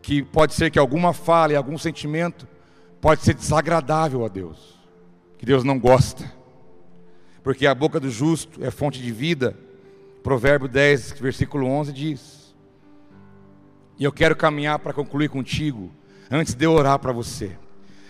[0.00, 2.46] que pode ser que alguma fala e algum sentimento
[3.00, 4.78] pode ser desagradável a Deus,
[5.38, 6.30] que Deus não gosta,
[7.42, 9.56] porque a boca do justo é fonte de vida.
[10.22, 12.54] Provérbio 10, versículo 11 diz.
[13.98, 15.90] E eu quero caminhar para concluir contigo,
[16.30, 17.56] antes de eu orar para você.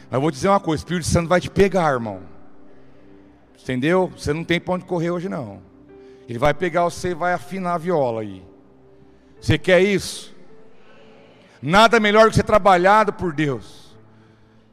[0.05, 2.21] Mas eu vou dizer uma coisa: o Espírito Santo vai te pegar, irmão.
[3.61, 4.13] Entendeu?
[4.17, 5.63] Você não tem para onde correr hoje, não.
[6.29, 8.43] Ele vai pegar você e vai afinar a viola aí.
[9.41, 10.33] Você quer isso?
[11.61, 13.97] Nada melhor que ser trabalhado por Deus.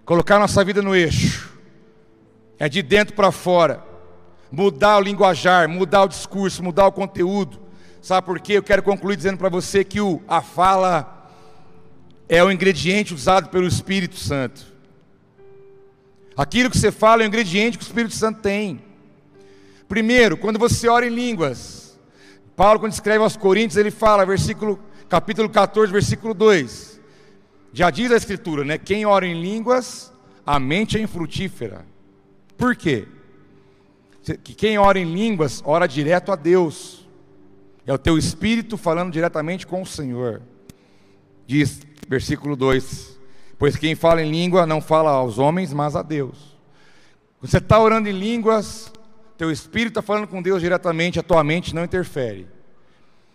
[0.06, 1.50] Colocar nossa vida no eixo.
[2.58, 3.84] É de dentro para fora.
[4.52, 7.60] Mudar o linguajar, mudar o discurso, mudar o conteúdo.
[8.02, 8.54] Sabe por quê?
[8.54, 11.32] Eu quero concluir dizendo para você que o, a fala
[12.28, 14.66] é o ingrediente usado pelo Espírito Santo.
[16.38, 18.82] Aquilo que você fala é o ingrediente que o Espírito Santo tem.
[19.90, 22.00] Primeiro, quando você ora em línguas,
[22.56, 24.80] Paulo, quando escreve aos Coríntios, ele fala, versículo,
[25.10, 27.02] capítulo 14, versículo 2.
[27.74, 28.78] Já diz a Escritura, né?
[28.78, 30.14] Quem ora em línguas,
[30.46, 31.86] a mente é infrutífera.
[32.56, 33.08] Por quê?
[34.44, 37.08] Que quem ora em línguas, ora direto a Deus.
[37.88, 40.44] É o teu espírito falando diretamente com o Senhor.
[41.48, 43.20] Diz, versículo 2:
[43.58, 46.56] Pois quem fala em língua não fala aos homens, mas a Deus.
[47.42, 48.92] Você está orando em línguas,
[49.40, 52.46] teu espírito está falando com Deus diretamente, a tua mente não interfere.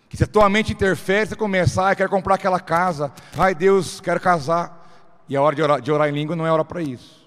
[0.07, 3.99] Que se a tua mente interfere, você começa, ah, quero comprar aquela casa, ai Deus,
[3.99, 4.87] quero casar.
[5.27, 7.25] E a hora de orar, de orar em língua não é hora para isso.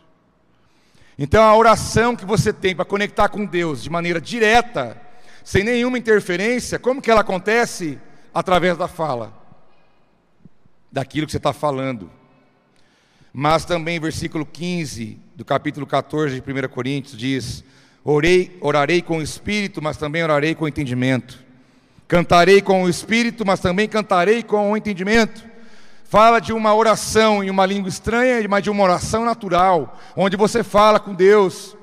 [1.18, 4.96] Então a oração que você tem para conectar com Deus de maneira direta,
[5.42, 7.98] sem nenhuma interferência, como que ela acontece?
[8.32, 9.32] Através da fala,
[10.92, 12.08] daquilo que você está falando.
[13.32, 17.64] Mas também, versículo 15 do capítulo 14 de 1 Coríntios diz:
[18.10, 21.44] Orei, orarei com o espírito, mas também orarei com o entendimento.
[22.08, 25.44] Cantarei com o espírito, mas também cantarei com o entendimento.
[26.04, 30.64] Fala de uma oração em uma língua estranha, mas de uma oração natural, onde você
[30.64, 31.76] fala com Deus,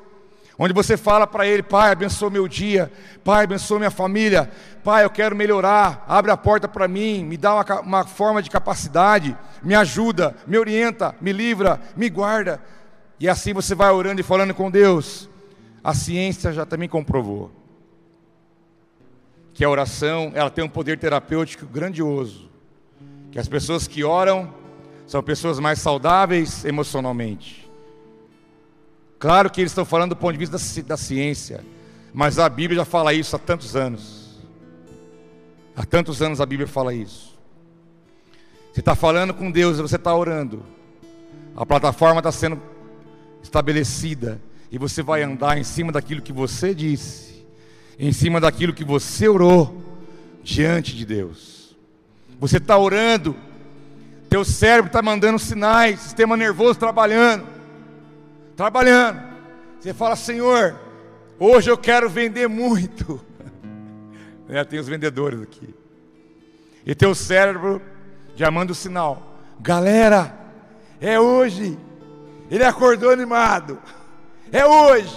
[0.58, 2.92] onde você fala para Ele: Pai, abençoa meu dia,
[3.24, 4.50] Pai, abençoa minha família,
[4.84, 8.50] Pai, eu quero melhorar, abre a porta para mim, me dá uma, uma forma de
[8.50, 12.60] capacidade, me ajuda, me orienta, me livra, me guarda.
[13.20, 15.30] E assim você vai orando e falando com Deus.
[15.86, 17.52] A ciência já também comprovou
[19.54, 22.50] que a oração ela tem um poder terapêutico grandioso
[23.32, 24.52] que as pessoas que oram
[25.06, 27.70] são pessoas mais saudáveis emocionalmente.
[29.20, 31.64] Claro que eles estão falando do ponto de vista da, ciência,
[32.12, 34.40] mas a Bíblia já fala isso há tantos anos.
[35.76, 37.38] Há tantos anos a Bíblia fala isso.
[38.74, 40.66] Você está falando com Deus você está orando.
[41.56, 42.60] A plataforma está sendo
[43.44, 44.42] estabelecida
[44.72, 47.46] e você vai andar em cima daquilo que você disse,
[47.98, 49.82] em cima daquilo que você orou
[50.44, 51.76] diante de Deus.
[52.40, 53.36] Você está orando,
[54.30, 57.48] teu cérebro está mandando sinais, sistema nervoso trabalhando,
[58.56, 59.22] trabalhando.
[59.80, 60.76] Você fala, Senhor,
[61.40, 63.22] hoje eu quero vender muito.
[64.48, 65.74] É, tem os vendedores aqui.
[66.86, 67.82] E teu cérebro
[68.36, 69.40] já manda o sinal.
[69.60, 70.38] Galera,
[71.02, 71.80] é hoje.
[72.52, 73.80] Ele acordou animado.
[74.56, 75.14] É hoje.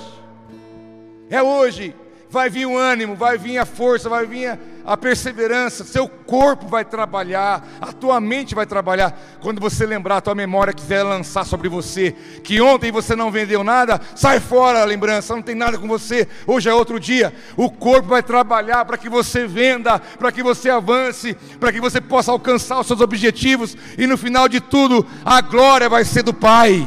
[1.31, 1.95] É hoje
[2.31, 6.67] vai vir o ânimo, vai vir a força, vai vir a, a, perseverança, seu corpo
[6.67, 9.19] vai trabalhar, a tua mente vai trabalhar.
[9.41, 13.65] Quando você lembrar, a tua memória quiser lançar sobre você, que ontem você não vendeu
[13.65, 17.33] nada, sai fora a lembrança, não tem nada com você, hoje é outro dia.
[17.57, 22.01] O corpo vai trabalhar para que você venda, para que você avance, para que você
[22.01, 26.35] possa alcançar os seus objetivos, e no final de tudo, a glória vai ser do
[26.35, 26.87] Pai.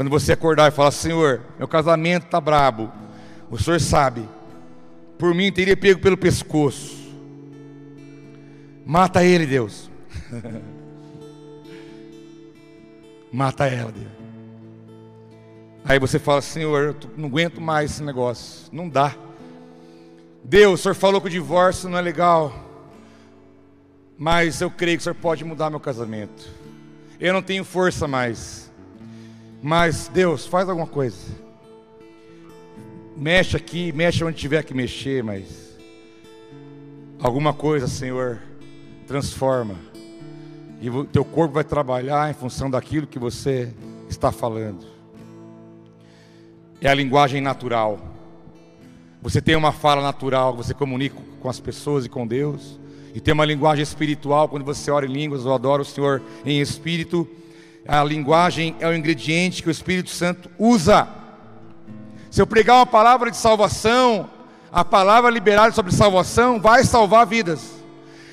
[0.00, 2.90] Quando você acordar e falar, Senhor, meu casamento está brabo,
[3.50, 4.26] o Senhor sabe,
[5.18, 6.96] por mim teria pego pelo pescoço.
[8.86, 9.90] Mata ele, Deus.
[13.30, 14.08] Mata ela, Deus.
[15.84, 18.70] Aí você fala, Senhor, eu não aguento mais esse negócio.
[18.72, 19.14] Não dá.
[20.42, 22.54] Deus, o Senhor falou que o divórcio não é legal.
[24.16, 26.48] Mas eu creio que o Senhor pode mudar meu casamento.
[27.20, 28.69] Eu não tenho força mais.
[29.62, 31.18] Mas Deus, faz alguma coisa.
[33.16, 35.78] Mexe aqui, mexe onde tiver que mexer, mas
[37.20, 38.40] alguma coisa, Senhor,
[39.06, 39.74] transforma.
[40.80, 43.74] E o teu corpo vai trabalhar em função daquilo que você
[44.08, 44.86] está falando.
[46.80, 48.00] É a linguagem natural.
[49.20, 52.80] Você tem uma fala natural, você comunica com as pessoas e com Deus.
[53.14, 56.58] E tem uma linguagem espiritual, quando você ora em línguas ou adora o Senhor em
[56.60, 57.28] espírito
[57.86, 61.08] a linguagem é o ingrediente que o Espírito Santo usa.
[62.30, 64.28] Se eu pregar uma palavra de salvação,
[64.72, 67.80] a palavra liberada sobre salvação vai salvar vidas.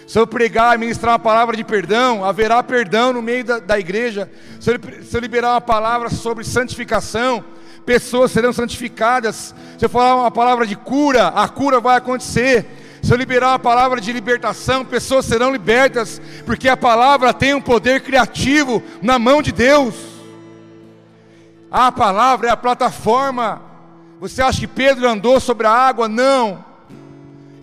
[0.07, 3.79] Se eu pregar e ministrar uma palavra de perdão, haverá perdão no meio da, da
[3.79, 4.31] igreja.
[4.59, 7.43] Se eu, se eu liberar uma palavra sobre santificação,
[7.85, 9.53] pessoas serão santificadas.
[9.77, 12.65] Se eu falar uma palavra de cura, a cura vai acontecer.
[13.07, 17.61] Se eu liberar a palavra de libertação, pessoas serão libertas, porque a palavra tem um
[17.61, 19.95] poder criativo na mão de Deus.
[21.71, 23.61] A palavra é a plataforma.
[24.19, 26.09] Você acha que Pedro andou sobre a água?
[26.09, 26.65] Não.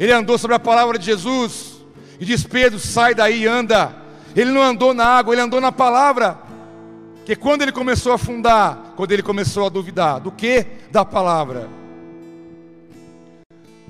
[0.01, 1.74] Ele andou sobre a palavra de Jesus.
[2.18, 3.95] E diz: Pedro, sai daí e anda.
[4.34, 6.38] Ele não andou na água, ele andou na palavra.
[7.26, 10.64] Que quando ele começou a afundar, quando ele começou a duvidar, do que?
[10.90, 11.84] Da palavra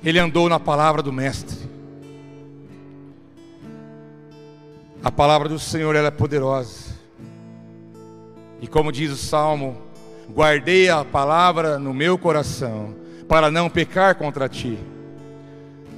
[0.03, 1.57] ele andou na palavra do Mestre.
[5.03, 6.95] A palavra do Senhor ela é poderosa.
[8.61, 9.77] E como diz o Salmo,
[10.29, 12.95] guardei a palavra no meu coração,
[13.27, 14.79] para não pecar contra ti.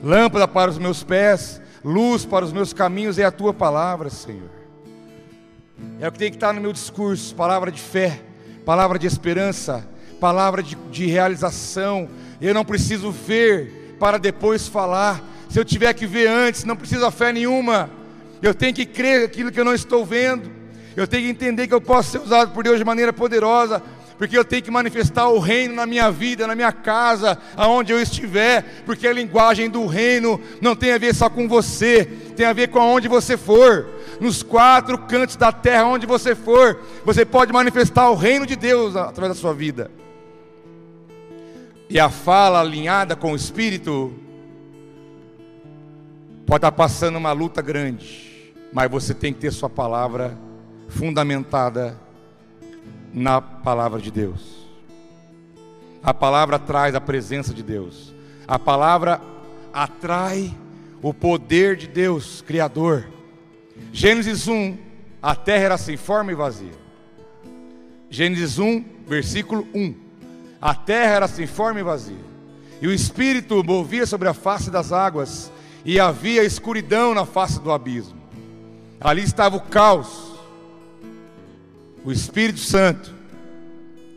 [0.03, 4.49] Lâmpada para os meus pés, luz para os meus caminhos é a tua palavra, Senhor.
[5.99, 8.21] É o que tem que estar no meu discurso: palavra de fé,
[8.65, 9.87] palavra de esperança,
[10.19, 12.09] palavra de, de realização.
[12.41, 15.23] Eu não preciso ver para depois falar.
[15.49, 17.89] Se eu tiver que ver antes, não precisa fé nenhuma.
[18.41, 20.51] Eu tenho que crer aquilo que eu não estou vendo.
[20.95, 23.81] Eu tenho que entender que eu posso ser usado por Deus de maneira poderosa
[24.17, 28.01] porque eu tenho que manifestar o reino na minha vida, na minha casa, aonde eu
[28.01, 32.53] estiver, porque a linguagem do reino não tem a ver só com você, tem a
[32.53, 33.87] ver com aonde você for.
[34.19, 38.95] Nos quatro cantos da terra, onde você for, você pode manifestar o reino de Deus
[38.95, 39.91] através da sua vida.
[41.89, 44.13] E a fala alinhada com o Espírito
[46.45, 50.37] pode estar passando uma luta grande, mas você tem que ter sua palavra
[50.89, 51.97] fundamentada
[53.13, 54.67] na palavra de Deus.
[56.03, 58.13] A palavra traz a presença de Deus.
[58.45, 59.21] A palavra
[59.73, 60.53] atrai
[61.01, 63.07] o poder de Deus, Criador.
[63.93, 64.77] Gênesis 1,
[65.21, 66.73] a terra era sem forma e vazia.
[68.09, 70.06] Gênesis 1, versículo 1.
[70.61, 72.25] A terra era sem forma e vazia.
[72.81, 75.51] E o Espírito movia sobre a face das águas,
[75.83, 78.17] e havia escuridão na face do abismo.
[78.99, 80.33] Ali estava o caos,
[82.03, 83.13] o Espírito Santo,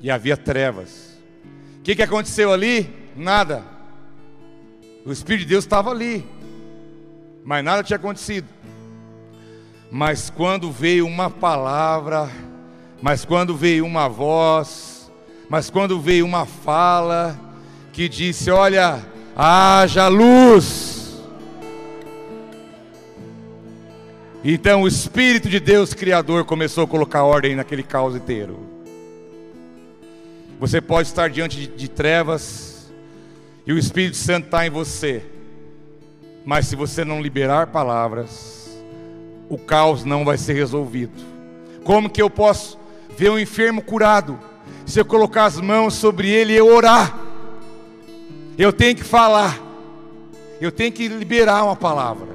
[0.03, 1.19] e havia trevas.
[1.79, 2.91] O que, que aconteceu ali?
[3.17, 3.63] Nada.
[5.05, 6.27] O Espírito de Deus estava ali,
[7.45, 8.49] mas nada tinha acontecido.
[9.91, 12.31] Mas quando veio uma palavra,
[13.03, 14.90] mas quando veio uma voz,
[15.51, 17.37] mas quando veio uma fala
[17.93, 21.21] que disse: Olha, haja luz.
[24.45, 28.61] Então o Espírito de Deus Criador começou a colocar ordem naquele caos inteiro.
[30.61, 32.89] Você pode estar diante de, de trevas
[33.67, 35.25] e o Espírito Santo está em você,
[36.45, 38.71] mas se você não liberar palavras,
[39.49, 41.21] o caos não vai ser resolvido.
[41.83, 42.79] Como que eu posso
[43.19, 44.39] ver um enfermo curado
[44.91, 47.17] se eu colocar as mãos sobre ele e orar?
[48.59, 49.59] Eu tenho que falar,
[50.61, 52.29] eu tenho que liberar uma palavra.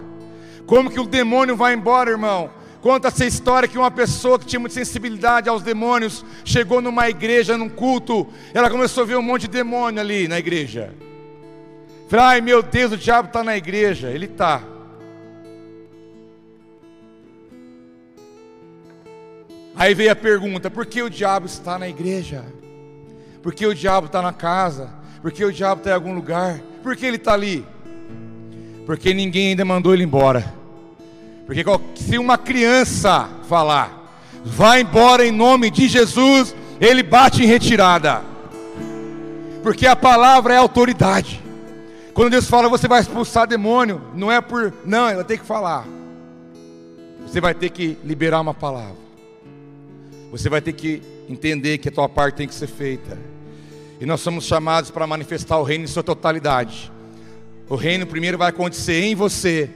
[0.66, 2.50] Como que o demônio vai embora, irmão?
[2.82, 7.58] Conta essa história que uma pessoa que tinha muita sensibilidade aos demônios chegou numa igreja,
[7.58, 10.94] num culto, ela começou a ver um monte de demônio ali na igreja.
[12.08, 14.10] Falei, ai meu Deus, o diabo está na igreja.
[14.10, 14.62] Ele está.
[19.76, 22.46] Aí veio a pergunta: por que o diabo está na igreja?
[23.42, 24.90] Por que o diabo está na casa?
[25.22, 26.60] Por que o diabo está em algum lugar?
[26.82, 27.66] Por que ele está ali?
[28.86, 30.54] Porque ninguém ainda mandou ele embora.
[31.46, 31.64] Porque
[31.96, 34.12] se uma criança falar,
[34.44, 38.22] vá embora em nome de Jesus, ele bate em retirada.
[39.62, 41.44] Porque a palavra é autoridade.
[42.14, 44.74] Quando Deus fala, você vai expulsar demônio, não é por.
[44.86, 45.86] Não, ele vai ter que falar.
[47.28, 49.05] Você vai ter que liberar uma palavra.
[50.36, 53.18] Você vai ter que entender que a tua parte tem que ser feita.
[54.02, 56.92] E nós somos chamados para manifestar o reino em sua totalidade.
[57.70, 59.70] O reino primeiro vai acontecer em você,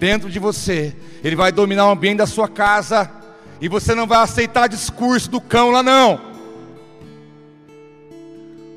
[0.00, 0.96] dentro de você.
[1.22, 3.08] Ele vai dominar o ambiente da sua casa.
[3.60, 6.20] E você não vai aceitar discurso do cão lá não.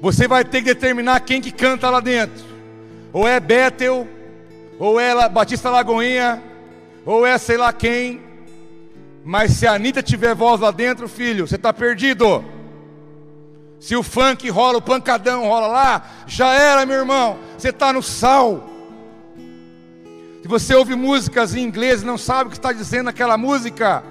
[0.01, 2.45] Você vai ter que determinar quem que canta lá dentro.
[3.11, 4.07] Ou é Bethel,
[4.77, 6.43] ou é Batista Lagoinha,
[7.03, 8.21] ou é sei lá quem.
[9.23, 12.43] Mas se a Anitta tiver voz lá dentro, filho, você está perdido.
[13.79, 17.37] Se o funk rola, o pancadão rola lá, já era, meu irmão.
[17.57, 18.69] Você está no sal.
[20.41, 24.03] Se você ouve músicas em inglês e não sabe o que está dizendo aquela música,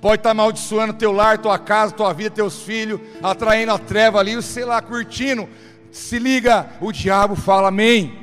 [0.00, 4.18] pode estar tá amaldiçoando teu lar, tua casa, tua vida, teus filhos, atraindo a treva
[4.18, 5.46] ali, sei lá, curtindo.
[5.90, 8.18] Se liga, o diabo fala amém.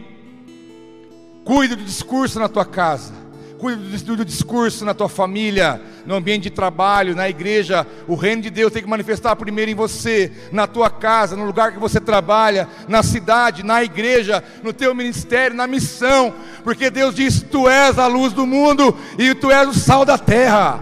[1.45, 3.20] Cuide do discurso na tua casa.
[3.61, 7.85] Cuide do discurso na tua família, no ambiente de trabalho, na igreja.
[8.07, 11.71] O reino de Deus tem que manifestar primeiro em você, na tua casa, no lugar
[11.71, 16.33] que você trabalha, na cidade, na igreja, no teu ministério, na missão.
[16.63, 20.17] Porque Deus diz: Tu és a luz do mundo e tu és o sal da
[20.17, 20.79] terra.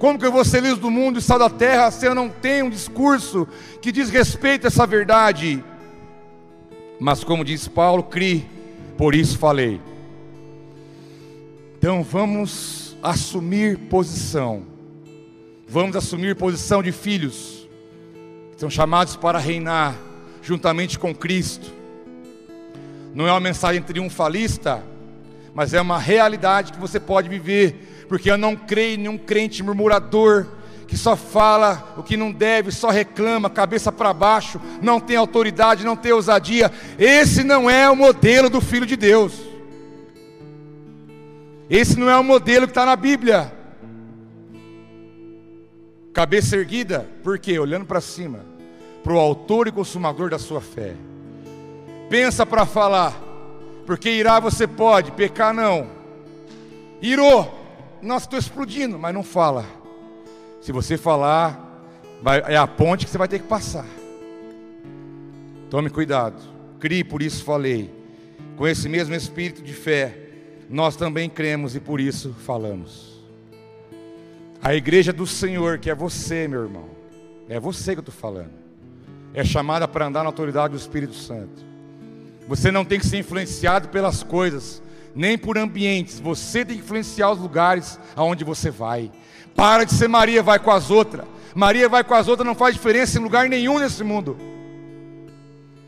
[0.00, 2.28] Como que eu vou ser luz do mundo e sal da terra se eu não
[2.28, 3.46] tenho um discurso
[3.80, 5.62] que diz respeito a essa verdade?
[6.98, 8.44] Mas como diz Paulo, crie,
[8.98, 9.93] por isso falei.
[11.84, 14.62] Então vamos assumir posição.
[15.68, 17.68] Vamos assumir posição de filhos.
[18.54, 19.94] Que são chamados para reinar
[20.40, 21.70] juntamente com Cristo.
[23.14, 24.82] Não é uma mensagem triunfalista,
[25.54, 29.62] mas é uma realidade que você pode viver, porque eu não creio em nenhum crente
[29.62, 30.46] murmurador
[30.88, 35.84] que só fala o que não deve, só reclama, cabeça para baixo, não tem autoridade,
[35.84, 36.72] não tem ousadia.
[36.98, 39.53] Esse não é o modelo do filho de Deus.
[41.68, 43.52] Esse não é o modelo que está na Bíblia.
[46.12, 47.58] Cabeça erguida, por quê?
[47.58, 48.40] Olhando para cima,
[49.02, 50.94] para o autor e consumador da sua fé.
[52.08, 53.20] Pensa para falar,
[53.86, 55.88] porque irá você pode, pecar não.
[57.02, 57.52] Irou,
[58.00, 59.64] nossa, estou explodindo, mas não fala.
[60.60, 61.64] Se você falar,
[62.24, 63.84] Vai, é a ponte que você vai ter que passar.
[65.68, 66.40] Tome cuidado.
[66.80, 67.90] Crie, por isso falei.
[68.56, 70.23] Com esse mesmo espírito de fé,
[70.68, 73.22] nós também cremos e por isso falamos.
[74.62, 76.88] A igreja do Senhor, que é você, meu irmão,
[77.48, 78.52] é você que eu estou falando,
[79.34, 81.64] é chamada para andar na autoridade do Espírito Santo.
[82.48, 84.82] Você não tem que ser influenciado pelas coisas,
[85.14, 89.10] nem por ambientes, você tem que influenciar os lugares aonde você vai.
[89.54, 91.26] Para de ser Maria, vai com as outras.
[91.54, 94.36] Maria vai com as outras, não faz diferença em lugar nenhum nesse mundo.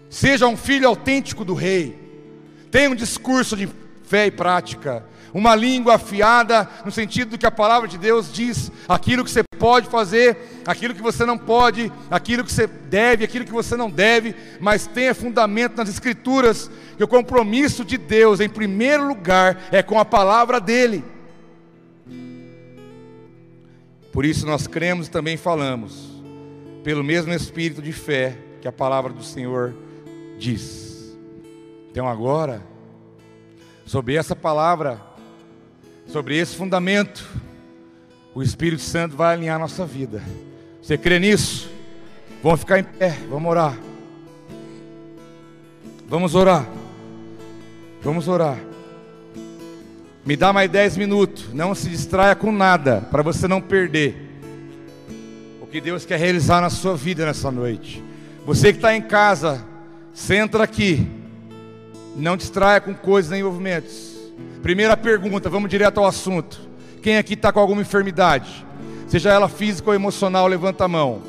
[0.09, 1.99] Seja um filho autêntico do rei.
[2.71, 3.69] Tenha um discurso de
[4.07, 5.05] fé e prática.
[5.35, 9.43] Uma língua afiada, no sentido do que a palavra de Deus diz, aquilo que você
[9.59, 13.91] pode fazer, aquilo que você não pode, aquilo que você deve, aquilo que você não
[13.91, 19.83] deve, mas tenha fundamento nas Escrituras, que o compromisso de Deus, em primeiro lugar, é
[19.83, 21.05] com a palavra dEle.
[24.13, 26.23] Por isso nós cremos e também falamos,
[26.83, 29.75] pelo mesmo espírito de fé que a palavra do Senhor
[30.39, 31.15] diz.
[31.91, 32.63] Então agora,
[33.87, 35.01] sobre essa palavra,
[36.09, 37.25] sobre esse fundamento,
[38.35, 40.23] o Espírito Santo vai alinhar a nossa vida.
[40.83, 41.71] Você crê nisso?
[42.43, 43.79] Vamos ficar em pé, vamos orar.
[46.09, 46.69] Vamos orar.
[48.03, 48.59] Vamos orar.
[50.25, 51.53] Me dá mais 10 minutos.
[51.55, 54.15] Não se distraia com nada, para você não perder
[55.61, 58.03] o que Deus quer realizar na sua vida nessa noite.
[58.45, 59.65] Você que está em casa,
[60.13, 61.16] senta aqui.
[62.17, 64.17] Não distraia com coisas nem movimentos.
[64.63, 66.61] Primeira pergunta, vamos direto ao assunto.
[67.03, 68.67] Quem aqui está com alguma enfermidade?
[69.07, 71.23] Seja ela física ou emocional, levanta a mão.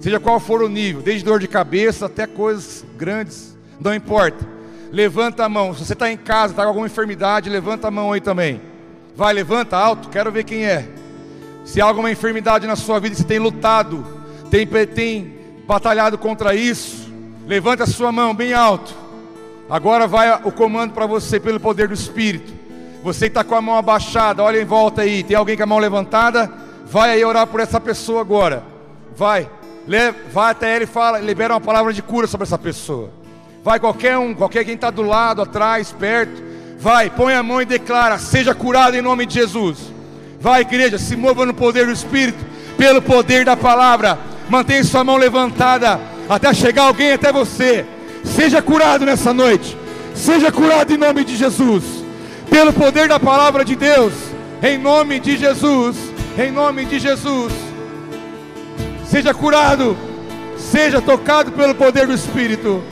[0.00, 4.46] Seja qual for o nível, desde dor de cabeça até coisas grandes, não importa.
[4.92, 5.74] Levanta a mão.
[5.74, 8.60] Se você está em casa, está com alguma enfermidade, levanta a mão aí também.
[9.16, 10.88] Vai, levanta alto, quero ver quem é.
[11.64, 14.06] Se há alguma enfermidade na sua vida, você tem lutado,
[14.50, 17.10] tem, tem batalhado contra isso,
[17.46, 19.03] levanta a sua mão bem alto.
[19.68, 22.52] Agora vai o comando para você pelo poder do Espírito.
[23.02, 25.22] Você está com a mão abaixada, olha em volta aí.
[25.22, 26.50] Tem alguém com a mão levantada?
[26.86, 28.62] Vai aí orar por essa pessoa agora.
[29.16, 29.48] Vai,
[30.32, 33.10] vai até ele e fala, libera uma palavra de cura sobre essa pessoa.
[33.62, 36.42] Vai qualquer um, qualquer quem está do lado, atrás, perto.
[36.78, 39.78] Vai, põe a mão e declara: seja curado em nome de Jesus.
[40.38, 42.44] Vai, igreja, se mova no poder do Espírito,
[42.76, 44.18] pelo poder da palavra.
[44.50, 45.98] Mantenha sua mão levantada
[46.28, 47.86] até chegar alguém até você.
[48.24, 49.76] Seja curado nessa noite.
[50.14, 51.84] Seja curado em nome de Jesus.
[52.48, 54.12] Pelo poder da palavra de Deus.
[54.62, 55.96] Em nome de Jesus.
[56.38, 57.52] Em nome de Jesus.
[59.06, 59.96] Seja curado.
[60.56, 62.82] Seja tocado pelo poder do Espírito.